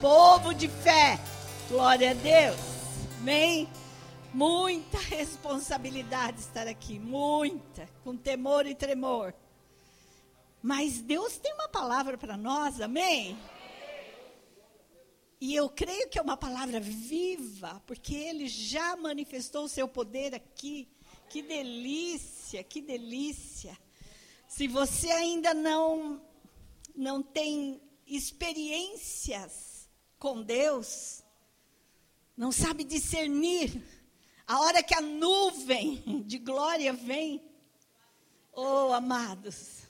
Povo 0.00 0.54
de 0.54 0.66
fé, 0.66 1.20
glória 1.68 2.12
a 2.12 2.14
Deus. 2.14 2.56
Amém? 3.18 3.68
Muita 4.32 4.96
responsabilidade 5.14 6.40
estar 6.40 6.66
aqui, 6.66 6.98
muita, 6.98 7.86
com 8.02 8.16
temor 8.16 8.66
e 8.66 8.74
tremor. 8.74 9.34
Mas 10.62 11.02
Deus 11.02 11.36
tem 11.36 11.52
uma 11.52 11.68
palavra 11.68 12.16
para 12.16 12.34
nós, 12.34 12.80
amém? 12.80 13.36
E 15.38 15.54
eu 15.54 15.68
creio 15.68 16.08
que 16.08 16.18
é 16.18 16.22
uma 16.22 16.36
palavra 16.36 16.80
viva, 16.80 17.82
porque 17.86 18.14
Ele 18.14 18.48
já 18.48 18.96
manifestou 18.96 19.64
o 19.64 19.68
seu 19.68 19.86
poder 19.86 20.34
aqui. 20.34 20.88
Que 21.28 21.42
delícia, 21.42 22.64
que 22.64 22.80
delícia. 22.80 23.78
Se 24.48 24.66
você 24.66 25.10
ainda 25.10 25.52
não, 25.52 26.22
não 26.96 27.22
tem 27.22 27.82
experiências 28.06 29.69
com 30.20 30.42
Deus, 30.42 31.24
não 32.36 32.52
sabe 32.52 32.84
discernir, 32.84 33.82
a 34.46 34.60
hora 34.60 34.82
que 34.82 34.94
a 34.94 35.00
nuvem 35.00 36.22
de 36.26 36.38
glória 36.38 36.92
vem, 36.92 37.42
oh 38.52 38.92
amados, 38.92 39.84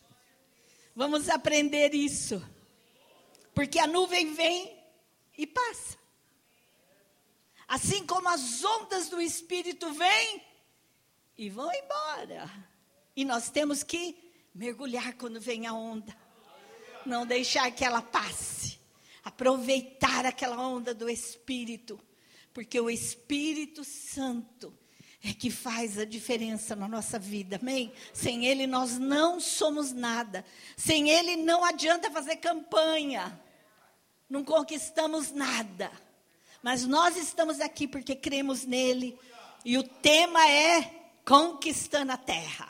vamos 0.95 1.29
aprender 1.29 1.93
isso, 1.95 2.41
porque 3.53 3.81
a 3.81 3.89
nuvem 3.89 4.33
vem 4.33 4.79
e 5.37 5.47
passa. 5.49 5.99
Assim 7.67 8.07
como 8.07 8.29
as 8.29 8.65
ondas 8.65 9.09
do 9.09 9.21
Espírito 9.21 9.93
vêm 9.93 10.43
e 11.37 11.51
vão 11.51 11.71
embora. 11.73 12.51
E 13.17 13.25
nós 13.25 13.51
temos 13.51 13.83
que 13.83 14.33
mergulhar 14.55 15.15
quando 15.15 15.41
vem 15.41 15.67
a 15.67 15.73
onda. 15.73 16.17
Não 17.07 17.27
deixar 17.27 17.71
que 17.71 17.85
ela 17.85 18.03
passe. 18.03 18.70
Aproveitar 19.25 20.27
aquela 20.27 20.57
onda 20.67 20.95
do 20.95 21.09
Espírito. 21.09 22.01
Porque 22.53 22.81
o 22.81 22.91
Espírito 22.91 23.85
Santo 23.85 24.73
é 25.23 25.33
que 25.33 25.51
faz 25.51 25.99
a 25.99 26.05
diferença 26.05 26.75
na 26.75 26.89
nossa 26.89 27.19
vida, 27.19 27.59
amém? 27.61 27.93
Sem 28.13 28.47
Ele 28.47 28.67
nós 28.67 28.99
não 28.99 29.39
somos 29.39 29.93
nada. 29.93 30.45
Sem 30.77 31.11
Ele 31.11 31.37
não 31.37 31.65
adianta 31.65 32.11
fazer 32.11 32.37
campanha 32.37 33.41
não 34.31 34.45
conquistamos 34.45 35.33
nada. 35.33 35.91
Mas 36.63 36.87
nós 36.87 37.17
estamos 37.17 37.61
aqui 37.61 37.89
porque 37.89 38.15
cremos 38.15 38.65
nele. 38.65 39.19
E 39.65 39.77
o 39.77 39.83
tema 39.83 40.49
é 40.49 40.83
conquistando 41.27 42.13
a 42.13 42.17
terra. 42.17 42.69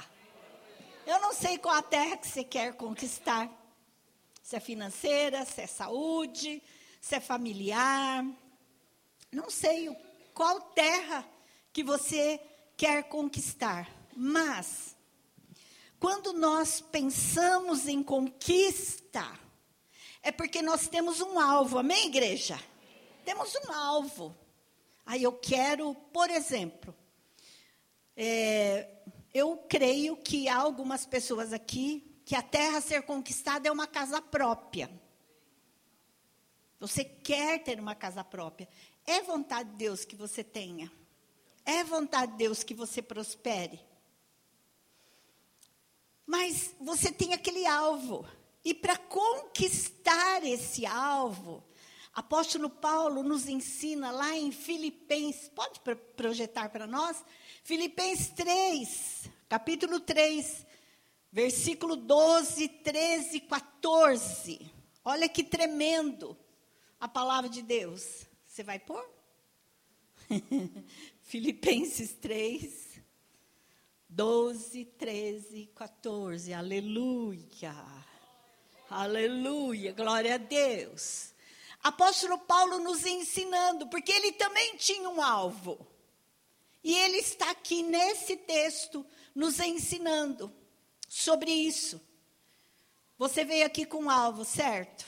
Eu 1.07 1.21
não 1.21 1.35
sei 1.35 1.59
qual 1.59 1.75
a 1.75 1.83
terra 1.83 2.17
que 2.17 2.27
você 2.27 2.43
quer 2.43 2.75
conquistar. 2.75 3.51
Se 4.51 4.57
é 4.57 4.59
financeira, 4.59 5.45
se 5.45 5.61
é 5.61 5.67
saúde, 5.69 6.61
se 7.01 7.15
é 7.15 7.21
familiar. 7.21 8.27
Não 9.31 9.49
sei 9.49 9.97
qual 10.35 10.61
terra 10.61 11.25
que 11.73 11.85
você 11.85 12.41
quer 12.77 13.05
conquistar. 13.05 13.89
Mas, 14.17 14.97
quando 16.01 16.33
nós 16.33 16.81
pensamos 16.81 17.87
em 17.87 18.03
conquista, 18.03 19.25
é 20.21 20.33
porque 20.33 20.61
nós 20.61 20.89
temos 20.89 21.21
um 21.21 21.39
alvo, 21.39 21.79
amém, 21.79 22.09
igreja? 22.09 22.61
Temos 23.25 23.55
um 23.55 23.73
alvo. 23.73 24.37
Aí 25.07 25.23
eu 25.23 25.33
quero, 25.33 25.95
por 26.13 26.29
exemplo, 26.29 26.93
é, 28.17 28.89
eu 29.33 29.59
creio 29.69 30.17
que 30.17 30.49
há 30.49 30.57
algumas 30.57 31.07
pessoas 31.07 31.53
aqui 31.53 32.10
que 32.31 32.37
a 32.37 32.43
terra 32.43 32.79
a 32.79 32.81
ser 32.81 33.03
conquistada 33.03 33.67
é 33.67 33.73
uma 33.73 33.89
casa 33.89 34.23
própria. 34.23 34.89
Você 36.79 37.03
quer 37.03 37.61
ter 37.61 37.81
uma 37.81 37.97
casa 37.97 38.23
própria. 38.23 38.69
É 39.05 39.21
vontade 39.21 39.71
de 39.71 39.77
Deus 39.79 40.05
que 40.05 40.15
você 40.15 40.45
tenha. 40.45 40.93
É 41.65 41.83
vontade 41.83 42.31
de 42.31 42.39
Deus 42.39 42.63
que 42.63 42.73
você 42.73 43.03
prospere. 43.03 43.85
Mas 46.25 46.73
você 46.81 47.11
tem 47.11 47.33
aquele 47.33 47.67
alvo. 47.67 48.25
E 48.65 48.75
para 48.75 48.97
conquistar 48.97 50.47
esse 50.47 50.87
alvo, 50.87 51.65
apóstolo 52.15 52.71
Paulo 52.71 53.25
nos 53.25 53.49
ensina 53.49 54.13
lá 54.13 54.37
em 54.37 54.53
Filipenses, 54.53 55.49
pode 55.49 55.81
projetar 56.15 56.69
para 56.69 56.87
nós? 56.87 57.25
Filipenses 57.65 58.29
3, 58.29 59.29
capítulo 59.49 59.99
3, 59.99 60.70
versículo 61.33 61.97
12, 61.97 62.69
13, 62.69 63.41
14. 63.41 64.73
Olha 65.05 65.29
que 65.29 65.45
tremendo 65.45 66.37
a 66.99 67.09
palavra 67.09 67.49
de 67.49 67.63
Deus. 67.63 68.27
Você 68.47 68.63
vai 68.63 68.79
pôr? 68.79 69.09
Filipenses 71.23 72.13
3, 72.15 73.01
12, 74.09 74.85
13, 74.85 75.71
14. 75.75 76.53
Aleluia. 76.53 77.75
Aleluia, 78.89 79.93
glória 79.93 80.35
a 80.35 80.39
Deus. 80.39 81.33
Apóstolo 81.83 82.37
Paulo 82.39 82.81
nos 82.81 83.07
ensinando, 83.07 83.87
porque 83.87 84.13
ele 84.13 84.33
também 84.33 84.77
tinha 84.77 85.09
um 85.09 85.23
alvo. 85.23 85.87
E 86.83 86.95
ele 86.95 87.19
está 87.19 87.51
aqui 87.51 87.83
nesse 87.83 88.37
texto 88.37 89.07
nos 89.35 89.61
ensinando 89.61 90.53
sobre 91.11 91.51
isso. 91.51 92.01
Você 93.19 93.45
veio 93.45 93.67
aqui 93.67 93.85
com 93.85 94.05
um 94.05 94.11
alvo, 94.11 94.45
certo? 94.45 95.05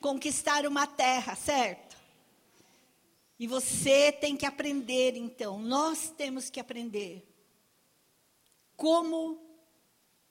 Conquistar 0.00 0.66
uma 0.66 0.84
terra, 0.84 1.36
certo? 1.36 1.96
E 3.38 3.46
você 3.46 4.10
tem 4.10 4.36
que 4.36 4.44
aprender, 4.44 5.16
então, 5.16 5.60
nós 5.60 6.10
temos 6.10 6.50
que 6.50 6.58
aprender 6.58 7.24
como 8.76 9.40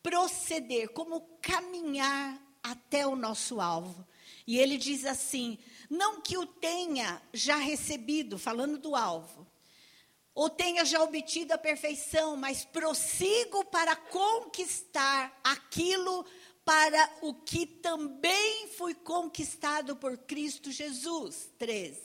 proceder, 0.04 0.90
como 0.90 1.22
caminhar 1.42 2.40
até 2.62 3.08
o 3.08 3.16
nosso 3.16 3.62
alvo. 3.62 4.06
E 4.46 4.60
ele 4.60 4.78
diz 4.78 5.06
assim: 5.06 5.58
não 5.90 6.20
que 6.22 6.38
o 6.38 6.46
tenha 6.46 7.22
já 7.34 7.56
recebido, 7.56 8.38
falando 8.38 8.78
do 8.78 8.96
alvo, 8.96 9.48
ou 10.40 10.50
tenha 10.50 10.86
já 10.86 11.04
obtido 11.04 11.54
a 11.54 11.58
perfeição, 11.58 12.38
mas 12.38 12.64
prossigo 12.64 13.66
para 13.66 13.96
conquistar 13.96 15.38
aquilo 15.44 16.26
para 16.64 17.12
o 17.22 17.34
que 17.34 17.66
também 17.66 18.68
foi 18.70 18.94
conquistado 18.94 19.96
por 19.96 20.18
Cristo 20.20 20.72
Jesus. 20.72 21.50
13. 21.58 22.00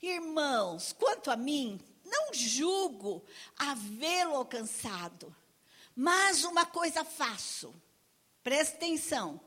Irmãos, 0.00 0.92
quanto 0.92 1.30
a 1.30 1.36
mim, 1.36 1.80
não 2.04 2.32
julgo 2.32 3.24
havê-lo 3.56 4.36
alcançado 4.36 5.34
mas 6.02 6.44
uma 6.44 6.64
coisa 6.64 7.04
faço, 7.04 7.74
presta 8.42 8.76
atenção, 8.76 9.38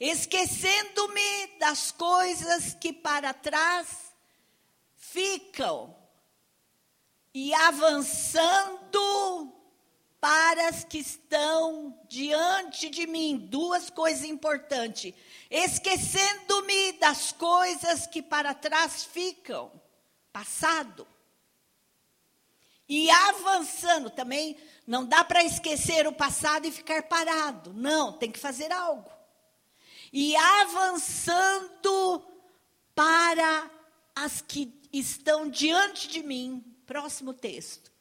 esquecendo-me 0.00 1.46
das 1.58 1.92
coisas 1.92 2.74
que 2.74 2.92
para 2.92 3.32
trás 3.32 4.12
ficam 4.96 5.99
e 7.34 7.54
avançando 7.54 8.80
para 10.20 10.68
as 10.68 10.84
que 10.84 10.98
estão 10.98 11.98
diante 12.08 12.90
de 12.90 13.06
mim. 13.06 13.38
Duas 13.38 13.88
coisas 13.88 14.24
importantes. 14.24 15.14
Esquecendo-me 15.50 16.92
das 16.92 17.32
coisas 17.32 18.06
que 18.06 18.20
para 18.20 18.52
trás 18.52 19.04
ficam, 19.04 19.72
passado. 20.32 21.06
E 22.88 23.08
avançando 23.10 24.10
também, 24.10 24.56
não 24.86 25.06
dá 25.06 25.24
para 25.24 25.44
esquecer 25.44 26.06
o 26.06 26.12
passado 26.12 26.66
e 26.66 26.72
ficar 26.72 27.04
parado. 27.04 27.72
Não, 27.72 28.12
tem 28.12 28.30
que 28.30 28.38
fazer 28.38 28.72
algo. 28.72 29.10
E 30.12 30.36
avançando 30.36 32.26
para 32.94 33.70
as 34.14 34.40
que 34.40 34.74
estão 34.92 35.48
diante 35.48 36.08
de 36.08 36.22
mim. 36.22 36.64
Próximo 36.90 37.32
texto. 37.32 37.92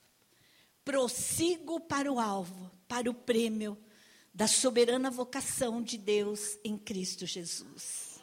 Prossigo 0.84 1.80
para 1.80 2.12
o 2.12 2.20
alvo, 2.20 2.72
para 2.88 3.08
o 3.08 3.14
prêmio 3.14 3.78
da 4.34 4.48
soberana 4.48 5.12
vocação 5.12 5.80
de 5.80 5.96
Deus 5.96 6.58
em 6.64 6.76
Cristo 6.76 7.24
Jesus. 7.28 8.20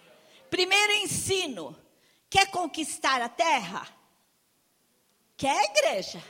Primeiro 0.51 0.93
ensino: 0.95 1.81
quer 2.29 2.51
conquistar 2.51 3.23
a 3.23 3.29
terra? 3.29 3.87
Quer, 5.37 5.67
igreja? 5.67 6.21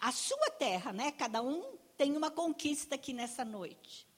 a 0.00 0.10
sua 0.10 0.50
terra, 0.52 0.90
né? 0.90 1.12
Cada 1.12 1.42
um 1.42 1.76
tem 1.98 2.16
uma 2.16 2.30
conquista 2.30 2.94
aqui 2.94 3.12
nessa 3.12 3.44
noite. 3.44 4.08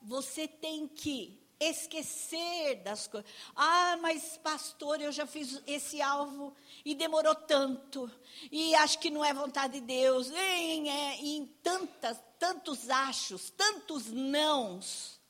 Você 0.00 0.48
tem 0.48 0.88
que 0.88 1.38
esquecer 1.60 2.76
das 2.76 3.06
coisas. 3.06 3.30
Ah, 3.54 3.98
mas 4.00 4.38
pastor, 4.38 5.00
eu 5.00 5.12
já 5.12 5.26
fiz 5.26 5.62
esse 5.66 6.00
alvo 6.00 6.56
e 6.84 6.94
demorou 6.94 7.34
tanto. 7.34 8.10
E 8.50 8.74
acho 8.76 8.98
que 8.98 9.10
não 9.10 9.24
é 9.24 9.34
vontade 9.34 9.74
de 9.74 9.80
Deus. 9.82 10.30
Em, 10.30 10.88
é, 10.88 11.16
em 11.16 11.46
tantas, 11.62 12.18
tantos 12.38 12.88
achos, 12.88 13.50
tantos 13.50 14.06
nãos. 14.06 15.20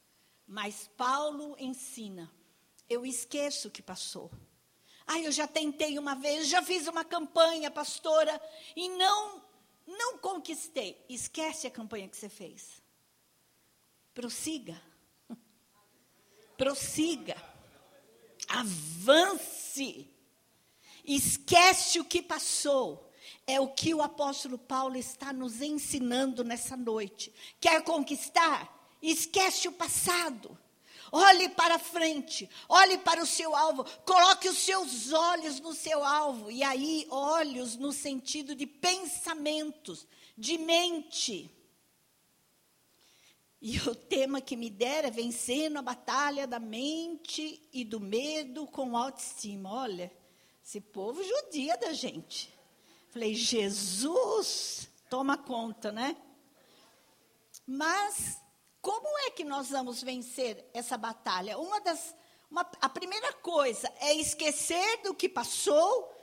Mas 0.46 0.88
Paulo 0.96 1.56
ensina: 1.58 2.30
eu 2.88 3.04
esqueço 3.04 3.68
o 3.68 3.70
que 3.70 3.82
passou. 3.82 4.30
Ah, 5.06 5.18
eu 5.18 5.32
já 5.32 5.48
tentei 5.48 5.98
uma 5.98 6.14
vez, 6.14 6.48
já 6.48 6.62
fiz 6.62 6.86
uma 6.86 7.04
campanha, 7.04 7.68
pastora, 7.68 8.40
e 8.76 8.88
não 8.90 9.42
não 9.86 10.18
conquistei. 10.18 11.04
Esquece 11.08 11.66
a 11.66 11.70
campanha 11.70 12.08
que 12.08 12.16
você 12.16 12.28
fez. 12.28 12.80
Prossiga. 14.14 14.80
Prossiga. 16.60 17.42
Avance. 18.46 20.06
Esquece 21.02 21.98
o 21.98 22.04
que 22.04 22.20
passou. 22.20 23.10
É 23.46 23.58
o 23.58 23.68
que 23.68 23.94
o 23.94 24.02
apóstolo 24.02 24.58
Paulo 24.58 24.98
está 24.98 25.32
nos 25.32 25.62
ensinando 25.62 26.44
nessa 26.44 26.76
noite. 26.76 27.32
Quer 27.58 27.82
conquistar? 27.82 28.94
Esquece 29.00 29.68
o 29.68 29.72
passado. 29.72 30.58
Olhe 31.10 31.48
para 31.48 31.78
frente, 31.78 32.48
olhe 32.68 32.98
para 32.98 33.22
o 33.22 33.26
seu 33.26 33.56
alvo, 33.56 33.84
coloque 34.04 34.48
os 34.48 34.58
seus 34.58 35.14
olhos 35.14 35.60
no 35.60 35.72
seu 35.72 36.04
alvo. 36.04 36.50
E 36.50 36.62
aí, 36.62 37.06
olhos 37.08 37.74
no 37.74 37.90
sentido 37.90 38.54
de 38.54 38.66
pensamentos, 38.66 40.06
de 40.36 40.58
mente. 40.58 41.50
E 43.60 43.78
o 43.80 43.94
tema 43.94 44.40
que 44.40 44.56
me 44.56 44.70
dera 44.70 45.08
é 45.08 45.10
vencendo 45.10 45.76
a 45.78 45.82
batalha 45.82 46.46
da 46.46 46.58
mente 46.58 47.68
e 47.72 47.84
do 47.84 48.00
medo 48.00 48.66
com 48.66 48.96
autoestima. 48.96 49.70
Olha, 49.70 50.10
esse 50.64 50.80
povo 50.80 51.22
judia 51.22 51.76
da 51.76 51.92
gente. 51.92 52.52
Falei, 53.10 53.34
Jesus, 53.34 54.88
toma 55.10 55.36
conta, 55.36 55.92
né? 55.92 56.16
Mas 57.66 58.40
como 58.80 59.06
é 59.26 59.30
que 59.30 59.44
nós 59.44 59.68
vamos 59.68 60.02
vencer 60.02 60.70
essa 60.72 60.96
batalha? 60.96 61.58
Uma 61.58 61.82
das, 61.82 62.14
uma, 62.50 62.62
a 62.80 62.88
primeira 62.88 63.30
coisa 63.34 63.92
é 64.00 64.14
esquecer 64.14 65.02
do 65.02 65.12
que 65.12 65.28
passou 65.28 66.16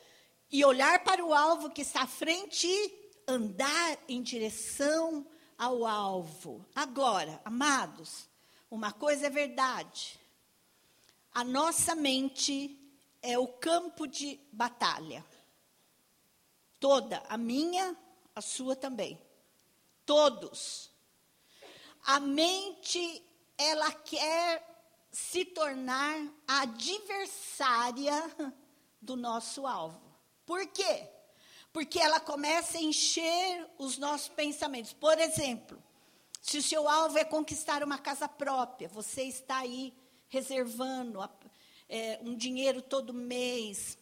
e 0.52 0.66
olhar 0.66 1.04
para 1.04 1.24
o 1.24 1.36
alvo 1.36 1.70
que 1.70 1.84
está 1.84 2.02
à 2.02 2.08
frente 2.08 2.66
e 2.66 3.12
andar 3.28 4.00
em 4.08 4.24
direção 4.24 5.28
ao 5.58 5.86
alvo. 5.86 6.66
Agora, 6.76 7.42
amados, 7.44 8.30
uma 8.70 8.92
coisa 8.92 9.28
é 9.28 9.30
verdade. 9.30 10.20
A 11.34 11.44
nossa 11.44 11.96
mente 11.96 12.80
é 13.22 13.38
o 13.38 13.48
campo 13.48 14.08
de 14.08 14.40
batalha. 14.52 15.26
Toda, 16.80 17.24
a 17.28 17.38
minha, 17.38 17.96
a 18.36 18.42
sua 18.42 18.76
também. 18.76 19.20
Todos 20.06 20.92
a 22.08 22.22
mente 22.22 23.22
ela 23.58 23.92
quer 23.92 24.66
se 25.12 25.44
tornar 25.44 26.16
adversária 26.48 28.14
do 29.02 29.18
nosso 29.18 29.68
alvo. 29.68 30.02
Por 30.46 30.66
quê? 30.68 31.10
Porque 31.78 32.00
ela 32.00 32.20
começa 32.20 32.80
a 32.80 32.82
encher 32.82 33.68
os 33.78 34.00
nossos 34.00 34.30
pensamentos. 34.30 34.94
Por 34.94 35.20
exemplo, 35.20 35.78
se 36.42 36.58
o 36.58 36.64
seu 36.64 36.90
alvo 36.90 37.20
é 37.20 37.24
conquistar 37.24 37.84
uma 37.84 38.00
casa 38.00 38.28
própria, 38.28 38.90
você 38.90 39.26
está 39.26 39.60
aí 39.60 39.94
reservando 40.28 41.20
é, 41.88 42.20
um 42.24 42.36
dinheiro 42.36 42.82
todo 42.82 43.14
mês, 43.14 43.96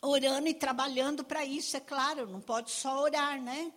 orando 0.00 0.46
e 0.46 0.54
trabalhando 0.54 1.24
para 1.24 1.44
isso, 1.44 1.76
é 1.76 1.80
claro, 1.80 2.28
não 2.28 2.40
pode 2.40 2.70
só 2.70 3.00
orar, 3.00 3.42
né? 3.42 3.72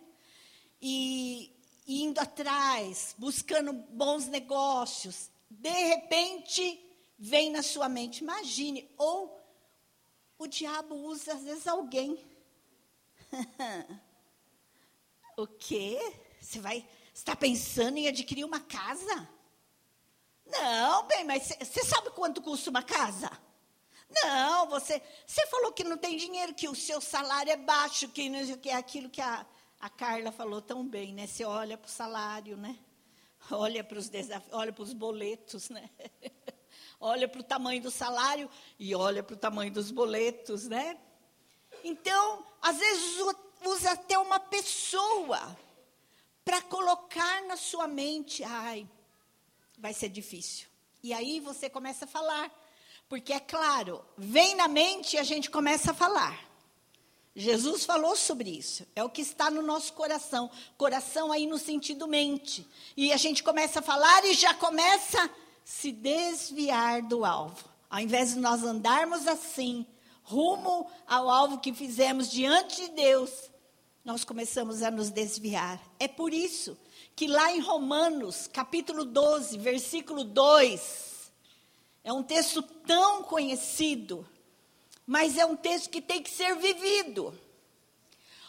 E, 0.80 1.52
indo 1.84 2.20
atrás, 2.20 3.12
buscando 3.18 3.72
bons 3.72 4.28
negócios. 4.28 5.32
De 5.50 5.68
repente, 5.68 6.80
vem 7.18 7.50
na 7.50 7.64
sua 7.64 7.88
mente, 7.88 8.22
imagine, 8.22 8.88
ou 8.96 9.36
o 10.38 10.46
diabo 10.46 10.94
usa 10.94 11.32
às 11.32 11.42
vezes 11.42 11.66
alguém. 11.66 12.35
o 15.36 15.46
quê? 15.46 15.98
Você 16.40 16.60
vai 16.60 16.86
está 17.16 17.34
pensando 17.34 17.96
em 17.96 18.08
adquirir 18.08 18.44
uma 18.44 18.60
casa? 18.60 19.28
Não, 20.44 21.06
bem, 21.06 21.24
mas 21.24 21.44
você 21.60 21.82
sabe 21.82 22.10
quanto 22.10 22.42
custa 22.42 22.68
uma 22.68 22.82
casa? 22.82 23.30
Não, 24.08 24.68
você, 24.68 25.02
você 25.26 25.46
falou 25.46 25.72
que 25.72 25.82
não 25.82 25.96
tem 25.96 26.16
dinheiro, 26.16 26.54
que 26.54 26.68
o 26.68 26.74
seu 26.74 27.00
salário 27.00 27.50
é 27.50 27.56
baixo, 27.56 28.08
que, 28.08 28.56
que 28.58 28.68
é 28.68 28.74
aquilo 28.74 29.10
que 29.10 29.20
a, 29.20 29.46
a 29.80 29.88
Carla 29.88 30.30
falou 30.30 30.60
tão 30.60 30.86
bem, 30.86 31.14
né? 31.14 31.26
Você 31.26 31.44
olha 31.44 31.76
para 31.76 31.88
o 31.88 31.90
salário, 31.90 32.56
né? 32.56 32.78
Olha 33.50 33.82
para 33.82 33.98
os 33.98 34.08
desafios, 34.08 34.52
olha 34.52 34.72
para 34.72 34.82
os 34.82 34.92
boletos, 34.92 35.70
né? 35.70 35.88
olha 37.00 37.26
para 37.26 37.40
o 37.40 37.44
tamanho 37.44 37.80
do 37.82 37.90
salário 37.90 38.48
e 38.78 38.94
olha 38.94 39.22
para 39.22 39.34
o 39.34 39.38
tamanho 39.38 39.72
dos 39.72 39.90
boletos, 39.90 40.68
né? 40.68 40.98
Então, 41.82 42.44
às 42.66 42.78
vezes 42.78 43.16
usa 43.64 43.92
até 43.92 44.18
uma 44.18 44.40
pessoa 44.40 45.56
para 46.44 46.60
colocar 46.62 47.42
na 47.42 47.56
sua 47.56 47.86
mente, 47.86 48.42
ai, 48.42 48.88
vai 49.78 49.94
ser 49.94 50.08
difícil. 50.08 50.66
E 51.00 51.12
aí 51.12 51.38
você 51.38 51.70
começa 51.70 52.06
a 52.06 52.08
falar, 52.08 52.50
porque 53.08 53.32
é 53.32 53.38
claro, 53.38 54.04
vem 54.18 54.56
na 54.56 54.66
mente 54.66 55.14
e 55.14 55.18
a 55.18 55.22
gente 55.22 55.48
começa 55.48 55.92
a 55.92 55.94
falar. 55.94 56.44
Jesus 57.36 57.84
falou 57.84 58.16
sobre 58.16 58.50
isso. 58.50 58.84
É 58.96 59.04
o 59.04 59.10
que 59.10 59.20
está 59.20 59.48
no 59.48 59.62
nosso 59.62 59.92
coração. 59.92 60.50
Coração 60.76 61.30
aí 61.30 61.46
no 61.46 61.58
sentido 61.58 62.08
mente. 62.08 62.66
E 62.96 63.12
a 63.12 63.16
gente 63.16 63.44
começa 63.44 63.78
a 63.78 63.82
falar 63.82 64.24
e 64.24 64.32
já 64.32 64.54
começa 64.54 65.22
a 65.22 65.30
se 65.64 65.92
desviar 65.92 67.02
do 67.02 67.24
alvo. 67.24 67.68
Ao 67.90 68.00
invés 68.00 68.32
de 68.34 68.40
nós 68.40 68.64
andarmos 68.64 69.28
assim, 69.28 69.86
rumo 70.26 70.86
ao 71.06 71.28
alvo 71.28 71.58
que 71.58 71.72
fizemos 71.72 72.30
diante 72.30 72.82
de 72.82 72.88
Deus, 72.88 73.50
nós 74.04 74.24
começamos 74.24 74.82
a 74.82 74.90
nos 74.90 75.10
desviar. 75.10 75.80
É 75.98 76.06
por 76.06 76.32
isso 76.32 76.78
que 77.16 77.26
lá 77.26 77.52
em 77.52 77.60
Romanos, 77.60 78.46
capítulo 78.46 79.04
12, 79.04 79.58
versículo 79.58 80.22
2, 80.22 81.32
é 82.04 82.12
um 82.12 82.22
texto 82.22 82.62
tão 82.62 83.22
conhecido 83.22 84.26
mas 85.06 85.38
é 85.38 85.46
um 85.46 85.54
texto 85.54 85.88
que 85.88 86.02
tem 86.02 86.20
que 86.20 86.30
ser 86.30 86.56
vivido. 86.56 87.32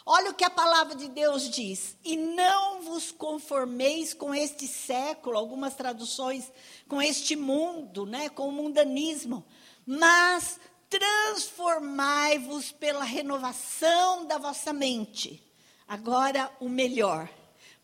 Olha 0.04 0.30
o 0.30 0.34
que 0.34 0.44
a 0.44 0.50
palavra 0.50 0.96
de 0.96 1.08
Deus 1.08 1.48
diz: 1.48 1.96
e 2.04 2.16
não 2.16 2.82
vos 2.82 3.12
conformeis 3.12 4.12
com 4.12 4.34
este 4.34 4.66
século, 4.66 5.38
algumas 5.38 5.74
traduções, 5.74 6.50
com 6.88 7.00
este 7.00 7.36
mundo, 7.36 8.04
né, 8.04 8.28
com 8.28 8.48
o 8.48 8.52
mundanismo, 8.52 9.44
mas 9.86 10.58
transformai-vos 10.88 12.72
pela 12.72 13.04
renovação 13.04 14.26
da 14.26 14.38
vossa 14.38 14.72
mente. 14.72 15.42
Agora, 15.86 16.50
o 16.60 16.68
melhor, 16.68 17.28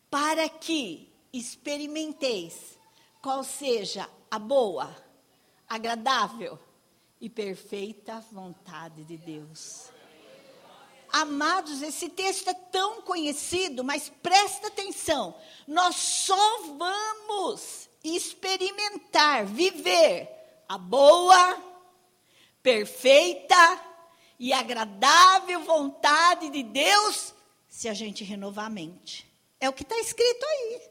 para 0.09 0.47
que 0.49 1.13
experimenteis 1.31 2.77
qual 3.21 3.43
seja 3.43 4.09
a 4.29 4.39
boa, 4.39 4.95
agradável 5.67 6.59
e 7.19 7.29
perfeita 7.29 8.23
vontade 8.31 9.03
de 9.03 9.17
Deus. 9.17 9.89
Amados, 11.11 11.81
esse 11.81 12.09
texto 12.09 12.49
é 12.49 12.53
tão 12.53 13.01
conhecido, 13.01 13.83
mas 13.83 14.11
presta 14.21 14.67
atenção. 14.67 15.35
Nós 15.67 15.95
só 15.95 16.61
vamos 16.77 17.89
experimentar, 18.03 19.45
viver 19.45 20.29
a 20.67 20.77
boa, 20.77 21.74
perfeita 22.65 23.55
e 24.39 24.51
agradável 24.51 25.61
vontade 25.61 26.49
de 26.49 26.63
Deus 26.63 27.31
se 27.69 27.87
a 27.87 27.93
gente 27.93 28.23
renovar 28.23 28.65
a 28.65 28.69
mente. 28.71 29.31
É 29.59 29.69
o 29.69 29.73
que 29.73 29.83
está 29.83 29.95
escrito 29.99 30.43
aí. 30.43 30.81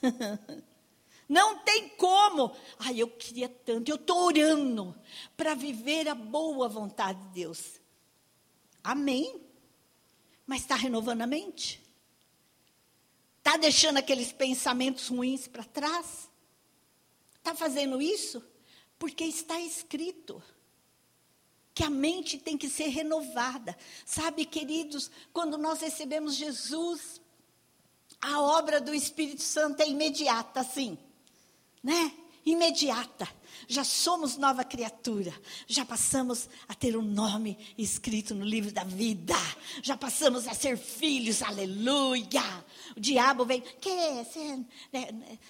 Não 1.28 1.58
tem 1.58 1.90
como. 1.90 2.56
Ai, 2.78 2.98
eu 2.98 3.10
queria 3.10 3.46
tanto, 3.46 3.90
eu 3.90 3.96
estou 3.96 4.24
orando 4.24 4.98
para 5.36 5.54
viver 5.54 6.08
a 6.08 6.14
boa 6.14 6.66
vontade 6.66 7.20
de 7.24 7.28
Deus. 7.34 7.78
Amém. 8.82 9.42
Mas 10.46 10.62
está 10.62 10.76
renovando 10.76 11.20
a 11.20 11.26
mente? 11.26 11.82
Está 13.36 13.58
deixando 13.58 13.98
aqueles 13.98 14.32
pensamentos 14.32 15.08
ruins 15.08 15.46
para 15.46 15.64
trás? 15.64 16.30
Está 17.36 17.54
fazendo 17.54 18.00
isso? 18.00 18.42
Porque 18.98 19.24
está 19.24 19.60
escrito 19.60 20.42
que 21.74 21.82
a 21.82 21.90
mente 21.90 22.38
tem 22.38 22.56
que 22.56 22.68
ser 22.68 22.86
renovada. 22.86 23.76
Sabe, 24.06 24.44
queridos, 24.44 25.10
quando 25.32 25.58
nós 25.58 25.80
recebemos 25.80 26.34
Jesus, 26.36 27.20
a 28.20 28.40
obra 28.40 28.80
do 28.80 28.94
Espírito 28.94 29.42
Santo 29.42 29.82
é 29.82 29.88
imediata, 29.88 30.60
assim 30.60 30.96
né? 31.84 32.10
Imediata. 32.44 33.28
Já 33.66 33.82
somos 33.82 34.36
nova 34.36 34.62
criatura. 34.62 35.32
Já 35.66 35.84
passamos 35.84 36.48
a 36.68 36.74
ter 36.74 36.96
um 36.96 37.02
nome 37.02 37.56
escrito 37.78 38.34
no 38.34 38.44
livro 38.44 38.70
da 38.72 38.84
vida. 38.84 39.34
Já 39.82 39.96
passamos 39.96 40.46
a 40.46 40.54
ser 40.54 40.76
filhos. 40.76 41.40
Aleluia. 41.40 42.42
O 42.96 43.00
diabo 43.00 43.44
vem. 43.46 43.60
Que? 43.60 43.90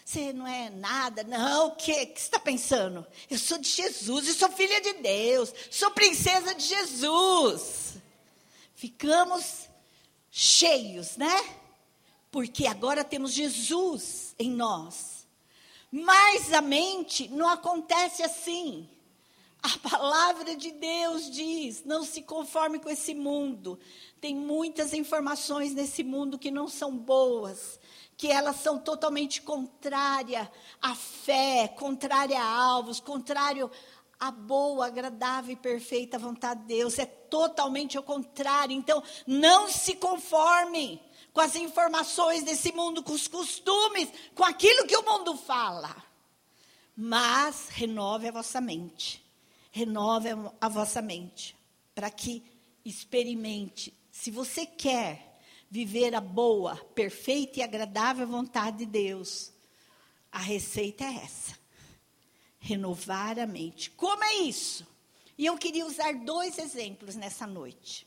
Você 0.04 0.32
não 0.32 0.46
é 0.46 0.70
nada? 0.70 1.24
Não. 1.24 1.68
O 1.68 1.76
que 1.76 1.92
você 1.92 2.12
está 2.14 2.38
pensando? 2.38 3.04
Eu 3.28 3.38
sou 3.38 3.58
de 3.58 3.68
Jesus. 3.68 4.28
Eu 4.28 4.34
sou 4.34 4.50
filha 4.50 4.80
de 4.80 4.92
Deus. 4.94 5.52
Sou 5.70 5.90
princesa 5.90 6.54
de 6.54 6.64
Jesus. 6.64 7.94
Ficamos 8.74 9.68
cheios, 10.30 11.16
né? 11.16 11.58
Porque 12.30 12.66
agora 12.66 13.02
temos 13.02 13.32
Jesus 13.32 14.34
em 14.38 14.50
nós. 14.50 15.13
Mas 15.96 16.52
a 16.52 16.60
mente 16.60 17.28
não 17.28 17.48
acontece 17.48 18.20
assim. 18.20 18.88
A 19.62 19.78
palavra 19.88 20.56
de 20.56 20.72
Deus 20.72 21.30
diz: 21.30 21.84
não 21.84 22.02
se 22.02 22.22
conforme 22.22 22.80
com 22.80 22.90
esse 22.90 23.14
mundo. 23.14 23.78
Tem 24.20 24.34
muitas 24.34 24.92
informações 24.92 25.72
nesse 25.72 26.02
mundo 26.02 26.36
que 26.36 26.50
não 26.50 26.66
são 26.66 26.98
boas, 26.98 27.78
que 28.16 28.26
elas 28.26 28.56
são 28.56 28.76
totalmente 28.76 29.40
contrárias 29.40 30.48
à 30.82 30.96
fé, 30.96 31.68
contrária 31.68 32.42
a 32.42 32.56
alvos, 32.56 32.98
contrário 32.98 33.70
à 34.18 34.32
boa, 34.32 34.86
agradável 34.86 35.52
e 35.52 35.56
perfeita 35.56 36.18
vontade 36.18 36.62
de 36.62 36.66
Deus. 36.66 36.98
É 36.98 37.06
totalmente 37.06 37.96
ao 37.96 38.02
contrário. 38.02 38.74
Então, 38.74 39.00
não 39.28 39.68
se 39.68 39.94
conformem 39.94 41.00
com 41.34 41.40
as 41.40 41.56
informações 41.56 42.44
desse 42.44 42.70
mundo, 42.70 43.02
com 43.02 43.12
os 43.12 43.26
costumes, 43.26 44.08
com 44.36 44.44
aquilo 44.44 44.86
que 44.86 44.96
o 44.96 45.04
mundo 45.04 45.36
fala. 45.36 45.94
Mas 46.96 47.68
renove 47.70 48.28
a 48.28 48.30
vossa 48.30 48.60
mente. 48.60 49.20
Renove 49.72 50.28
a 50.60 50.68
vossa 50.68 51.02
mente. 51.02 51.56
Para 51.92 52.08
que 52.08 52.40
experimente. 52.84 53.92
Se 54.12 54.30
você 54.30 54.64
quer 54.64 55.40
viver 55.68 56.14
a 56.14 56.20
boa, 56.20 56.76
perfeita 56.94 57.58
e 57.58 57.62
agradável 57.62 58.28
vontade 58.28 58.78
de 58.78 58.86
Deus, 58.86 59.52
a 60.30 60.38
receita 60.38 61.02
é 61.02 61.16
essa. 61.16 61.58
Renovar 62.60 63.40
a 63.40 63.46
mente. 63.46 63.90
Como 63.90 64.22
é 64.22 64.34
isso? 64.34 64.86
E 65.36 65.46
eu 65.46 65.58
queria 65.58 65.84
usar 65.84 66.14
dois 66.14 66.58
exemplos 66.58 67.16
nessa 67.16 67.44
noite. 67.44 68.06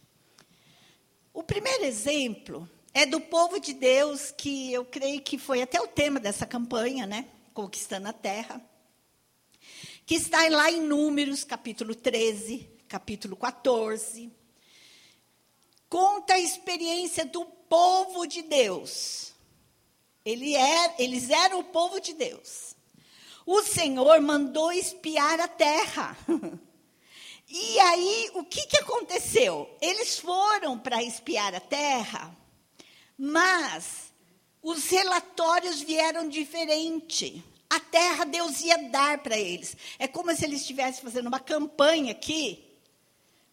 O 1.33 1.43
primeiro 1.43 1.83
exemplo 1.83 2.69
é 2.93 3.05
do 3.05 3.19
povo 3.19 3.59
de 3.59 3.73
Deus, 3.73 4.31
que 4.31 4.71
eu 4.73 4.83
creio 4.85 5.21
que 5.21 5.37
foi 5.37 5.61
até 5.61 5.79
o 5.79 5.87
tema 5.87 6.19
dessa 6.19 6.45
campanha, 6.45 7.05
né? 7.05 7.27
Conquistando 7.53 8.07
a 8.07 8.13
Terra. 8.13 8.61
Que 10.05 10.15
está 10.15 10.47
lá 10.49 10.71
em 10.71 10.81
Números, 10.81 11.43
capítulo 11.43 11.93
13, 11.93 12.69
capítulo 12.87 13.35
14. 13.35 14.31
Conta 15.89 16.33
a 16.33 16.39
experiência 16.39 17.25
do 17.25 17.45
povo 17.45 18.25
de 18.25 18.41
Deus. 18.41 19.33
Ele 20.25 20.55
é, 20.55 20.95
eles 20.99 21.29
eram 21.29 21.59
o 21.59 21.63
povo 21.63 21.99
de 21.99 22.13
Deus. 22.13 22.75
O 23.45 23.63
Senhor 23.63 24.19
mandou 24.21 24.71
espiar 24.71 25.39
a 25.39 25.47
terra. 25.47 26.17
E 27.49 27.79
aí, 27.79 28.29
o 28.33 28.43
que, 28.43 28.67
que 28.67 28.75
aconteceu? 28.75 29.73
Eles 29.81 30.19
foram 30.19 30.77
para 30.77 31.01
espiar 31.01 31.55
a 31.55 31.61
terra 31.61 32.36
mas 33.17 34.13
os 34.61 34.89
relatórios 34.89 35.81
vieram 35.81 36.29
diferente. 36.29 37.43
A 37.69 37.79
terra 37.79 38.25
Deus 38.25 38.61
ia 38.61 38.77
dar 38.89 39.17
para 39.19 39.37
eles. 39.37 39.75
É 39.97 40.07
como 40.07 40.33
se 40.35 40.45
eles 40.45 40.61
estivessem 40.61 41.03
fazendo 41.03 41.27
uma 41.27 41.39
campanha 41.39 42.11
aqui 42.11 42.63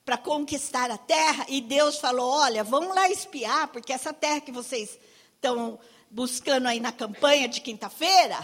para 0.05 0.19
conquistar 0.19 0.91
a 0.91 0.99
terra 0.99 1.47
e 1.49 1.61
Deus 1.61 1.99
falou: 1.99 2.31
"Olha, 2.31 2.63
vamos 2.63 2.95
lá 2.95 3.09
espiar, 3.09 3.69
porque 3.69 3.93
essa 3.93 4.13
terra 4.13 4.41
que 4.41 4.53
vocês 4.53 4.99
estão 5.35 5.79
buscando 6.11 6.69
aí 6.69 6.79
na 6.79 6.93
campanha 6.93 7.49
de 7.49 7.61
quinta-feira 7.61 8.39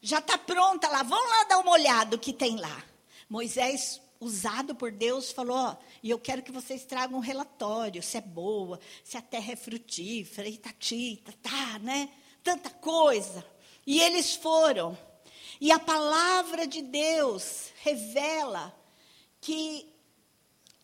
já 0.00 0.18
está 0.18 0.38
pronta 0.38 0.88
lá. 0.88 1.02
Vamos 1.02 1.28
lá 1.30 1.44
dar 1.44 1.58
uma 1.58 1.72
olhada 1.72 2.16
o 2.16 2.18
que 2.18 2.32
tem 2.32 2.56
lá." 2.56 2.84
Moisés 3.28 4.00
usado 4.20 4.74
por 4.74 4.90
Deus, 4.90 5.30
falou: 5.30 5.56
ó, 5.56 5.76
e 6.02 6.10
eu 6.10 6.18
quero 6.18 6.42
que 6.42 6.52
vocês 6.52 6.84
tragam 6.84 7.18
um 7.18 7.22
relatório, 7.22 8.02
se 8.02 8.16
é 8.16 8.20
boa, 8.20 8.80
se 9.04 9.16
a 9.16 9.22
terra 9.22 9.52
é 9.52 9.56
frutífera, 9.56 10.48
itati, 10.48 11.22
tá, 11.42 11.78
né? 11.80 12.08
Tanta 12.42 12.70
coisa. 12.70 13.44
E 13.86 14.00
eles 14.00 14.34
foram. 14.34 14.96
E 15.60 15.72
a 15.72 15.78
palavra 15.78 16.66
de 16.66 16.82
Deus 16.82 17.72
revela 17.82 18.74
que 19.40 19.92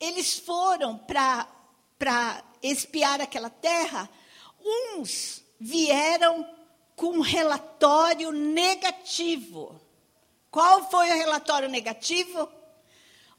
eles 0.00 0.38
foram 0.38 0.98
para 0.98 2.44
espiar 2.62 3.20
aquela 3.20 3.50
terra. 3.50 4.08
Uns 4.64 5.42
vieram 5.60 6.48
com 6.96 7.18
um 7.18 7.20
relatório 7.20 8.32
negativo. 8.32 9.80
Qual 10.50 10.88
foi 10.90 11.10
o 11.10 11.16
relatório 11.16 11.68
negativo? 11.68 12.48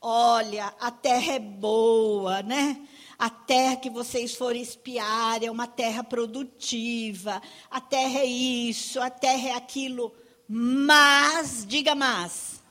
Olha, 0.07 0.71
a 0.79 0.91
terra 0.91 1.33
é 1.33 1.39
boa, 1.39 2.43
né? 2.43 2.79
A 3.17 3.27
terra 3.27 3.75
que 3.75 3.89
vocês 3.89 4.35
forem 4.35 4.61
espiar 4.61 5.43
é 5.43 5.49
uma 5.49 5.65
terra 5.65 6.03
produtiva. 6.03 7.41
A 7.71 7.81
terra 7.81 8.19
é 8.19 8.25
isso, 8.27 9.01
a 9.01 9.09
terra 9.09 9.49
é 9.49 9.51
aquilo. 9.53 10.13
Mas, 10.47 11.65
diga 11.67 11.95
mas. 11.95 12.61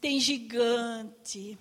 Tem 0.00 0.18
gigante. 0.18 1.56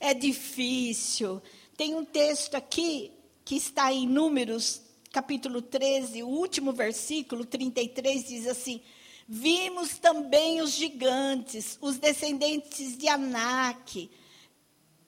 É 0.00 0.12
difícil. 0.12 1.40
Tem 1.76 1.94
um 1.94 2.04
texto 2.04 2.56
aqui 2.56 3.12
que 3.44 3.54
está 3.54 3.92
em 3.92 4.04
Números, 4.04 4.82
capítulo 5.12 5.62
13, 5.62 6.24
o 6.24 6.28
último 6.28 6.72
versículo, 6.72 7.44
33, 7.44 8.24
diz 8.24 8.48
assim: 8.48 8.82
Vimos 9.30 9.98
também 9.98 10.62
os 10.62 10.70
gigantes, 10.70 11.76
os 11.82 11.98
descendentes 11.98 12.96
de 12.96 13.08
Anak, 13.08 14.10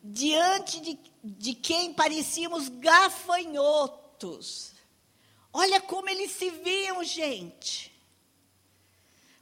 diante 0.03 0.79
de, 0.81 0.99
de 1.25 1.55
quem 1.55 1.95
parecíamos 1.95 2.69
gafanhotos. 2.69 4.73
Olha 5.51 5.81
como 5.81 6.11
eles 6.11 6.33
se 6.33 6.51
viam, 6.51 7.03
gente. 7.03 7.91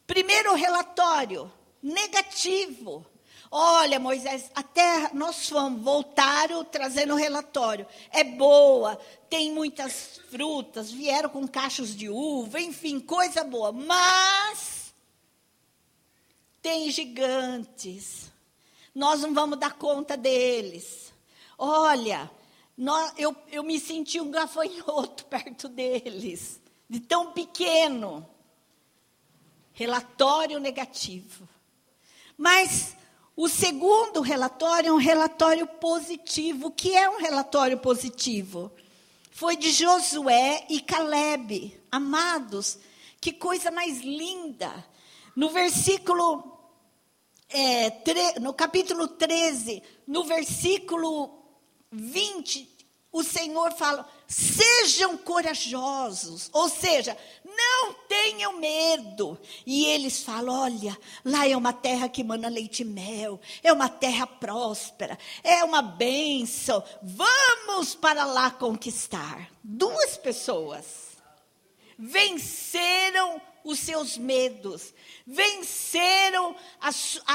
Primeiro 0.06 0.54
relatório, 0.54 1.52
negativo. 1.82 3.04
Olha, 3.50 3.99
Moisés, 3.99 4.50
a 4.54 4.62
terra, 4.62 5.11
nós 5.14 5.49
fomos, 5.49 5.83
voltaram 5.83 6.64
trazendo 6.64 7.14
o 7.14 7.16
relatório. 7.16 7.87
É 8.11 8.23
boa, 8.23 8.97
tem 9.30 9.52
muitas 9.52 10.21
frutas, 10.30 10.90
vieram 10.90 11.30
com 11.30 11.47
cachos 11.49 11.97
de 11.97 12.09
uva, 12.09 12.61
enfim, 12.61 13.00
coisa 13.00 13.42
boa. 13.45 13.73
Mas 13.73 14.95
tem 16.61 16.90
gigantes. 16.90 18.30
Nós 18.95 19.21
não 19.23 19.33
vamos 19.33 19.59
dar 19.59 19.75
conta 19.75 20.16
deles. 20.16 21.12
Olha, 21.57 22.30
nós, 22.76 23.12
eu, 23.16 23.35
eu 23.50 23.62
me 23.62 23.80
senti 23.80 24.21
um 24.21 24.30
gafanhoto 24.30 25.25
perto 25.26 25.68
deles, 25.68 26.61
de 26.88 27.00
tão 27.00 27.33
pequeno. 27.33 28.28
Relatório 29.73 30.59
negativo. 30.59 31.49
Mas 32.37 32.97
o 33.38 33.49
segundo 33.49 34.21
relatório 34.21 34.88
é 34.88 34.92
um 34.92 34.97
relatório 34.97 35.64
positivo. 35.64 36.66
O 36.66 36.71
que 36.73 36.97
é 36.97 37.09
um 37.09 37.18
relatório 37.18 37.78
positivo? 37.78 38.68
Foi 39.30 39.57
de 39.57 39.71
Josué 39.71 40.66
e 40.68 40.80
Caleb. 40.80 41.80
Amados, 41.88 42.80
que 43.21 43.33
coisa 43.33 43.71
mais 43.71 44.00
linda. 44.00 44.85
No 45.37 45.50
versículo, 45.50 46.59
é, 47.49 47.90
tre, 47.90 48.40
no 48.40 48.52
capítulo 48.52 49.07
13, 49.07 49.85
no 50.04 50.25
versículo 50.25 51.40
20, 51.92 52.68
o 53.12 53.23
Senhor 53.23 53.71
fala: 53.75 54.11
sejam 54.28 55.16
corajosos, 55.16 56.50
ou 56.52 56.68
seja, 56.68 57.16
não 57.42 57.94
tenham 58.06 58.58
medo. 58.58 59.40
E 59.64 59.87
eles 59.87 60.23
falam: 60.23 60.54
olha, 60.54 60.97
lá 61.25 61.49
é 61.49 61.56
uma 61.56 61.73
terra 61.73 62.08
que 62.08 62.23
mana 62.23 62.49
leite 62.49 62.82
e 62.82 62.85
mel, 62.85 63.40
é 63.62 63.73
uma 63.73 63.88
terra 63.88 64.26
próspera, 64.26 65.18
é 65.42 65.64
uma 65.64 65.80
bênção. 65.80 66.85
Vamos 67.02 67.94
para 67.94 68.26
lá 68.26 68.50
conquistar. 68.50 69.50
Duas 69.64 70.18
pessoas 70.18 71.08
venceram 71.99 73.40
os 73.64 73.80
seus 73.80 74.16
medos, 74.16 74.94
venceram 75.26 76.54
a, 76.80 76.90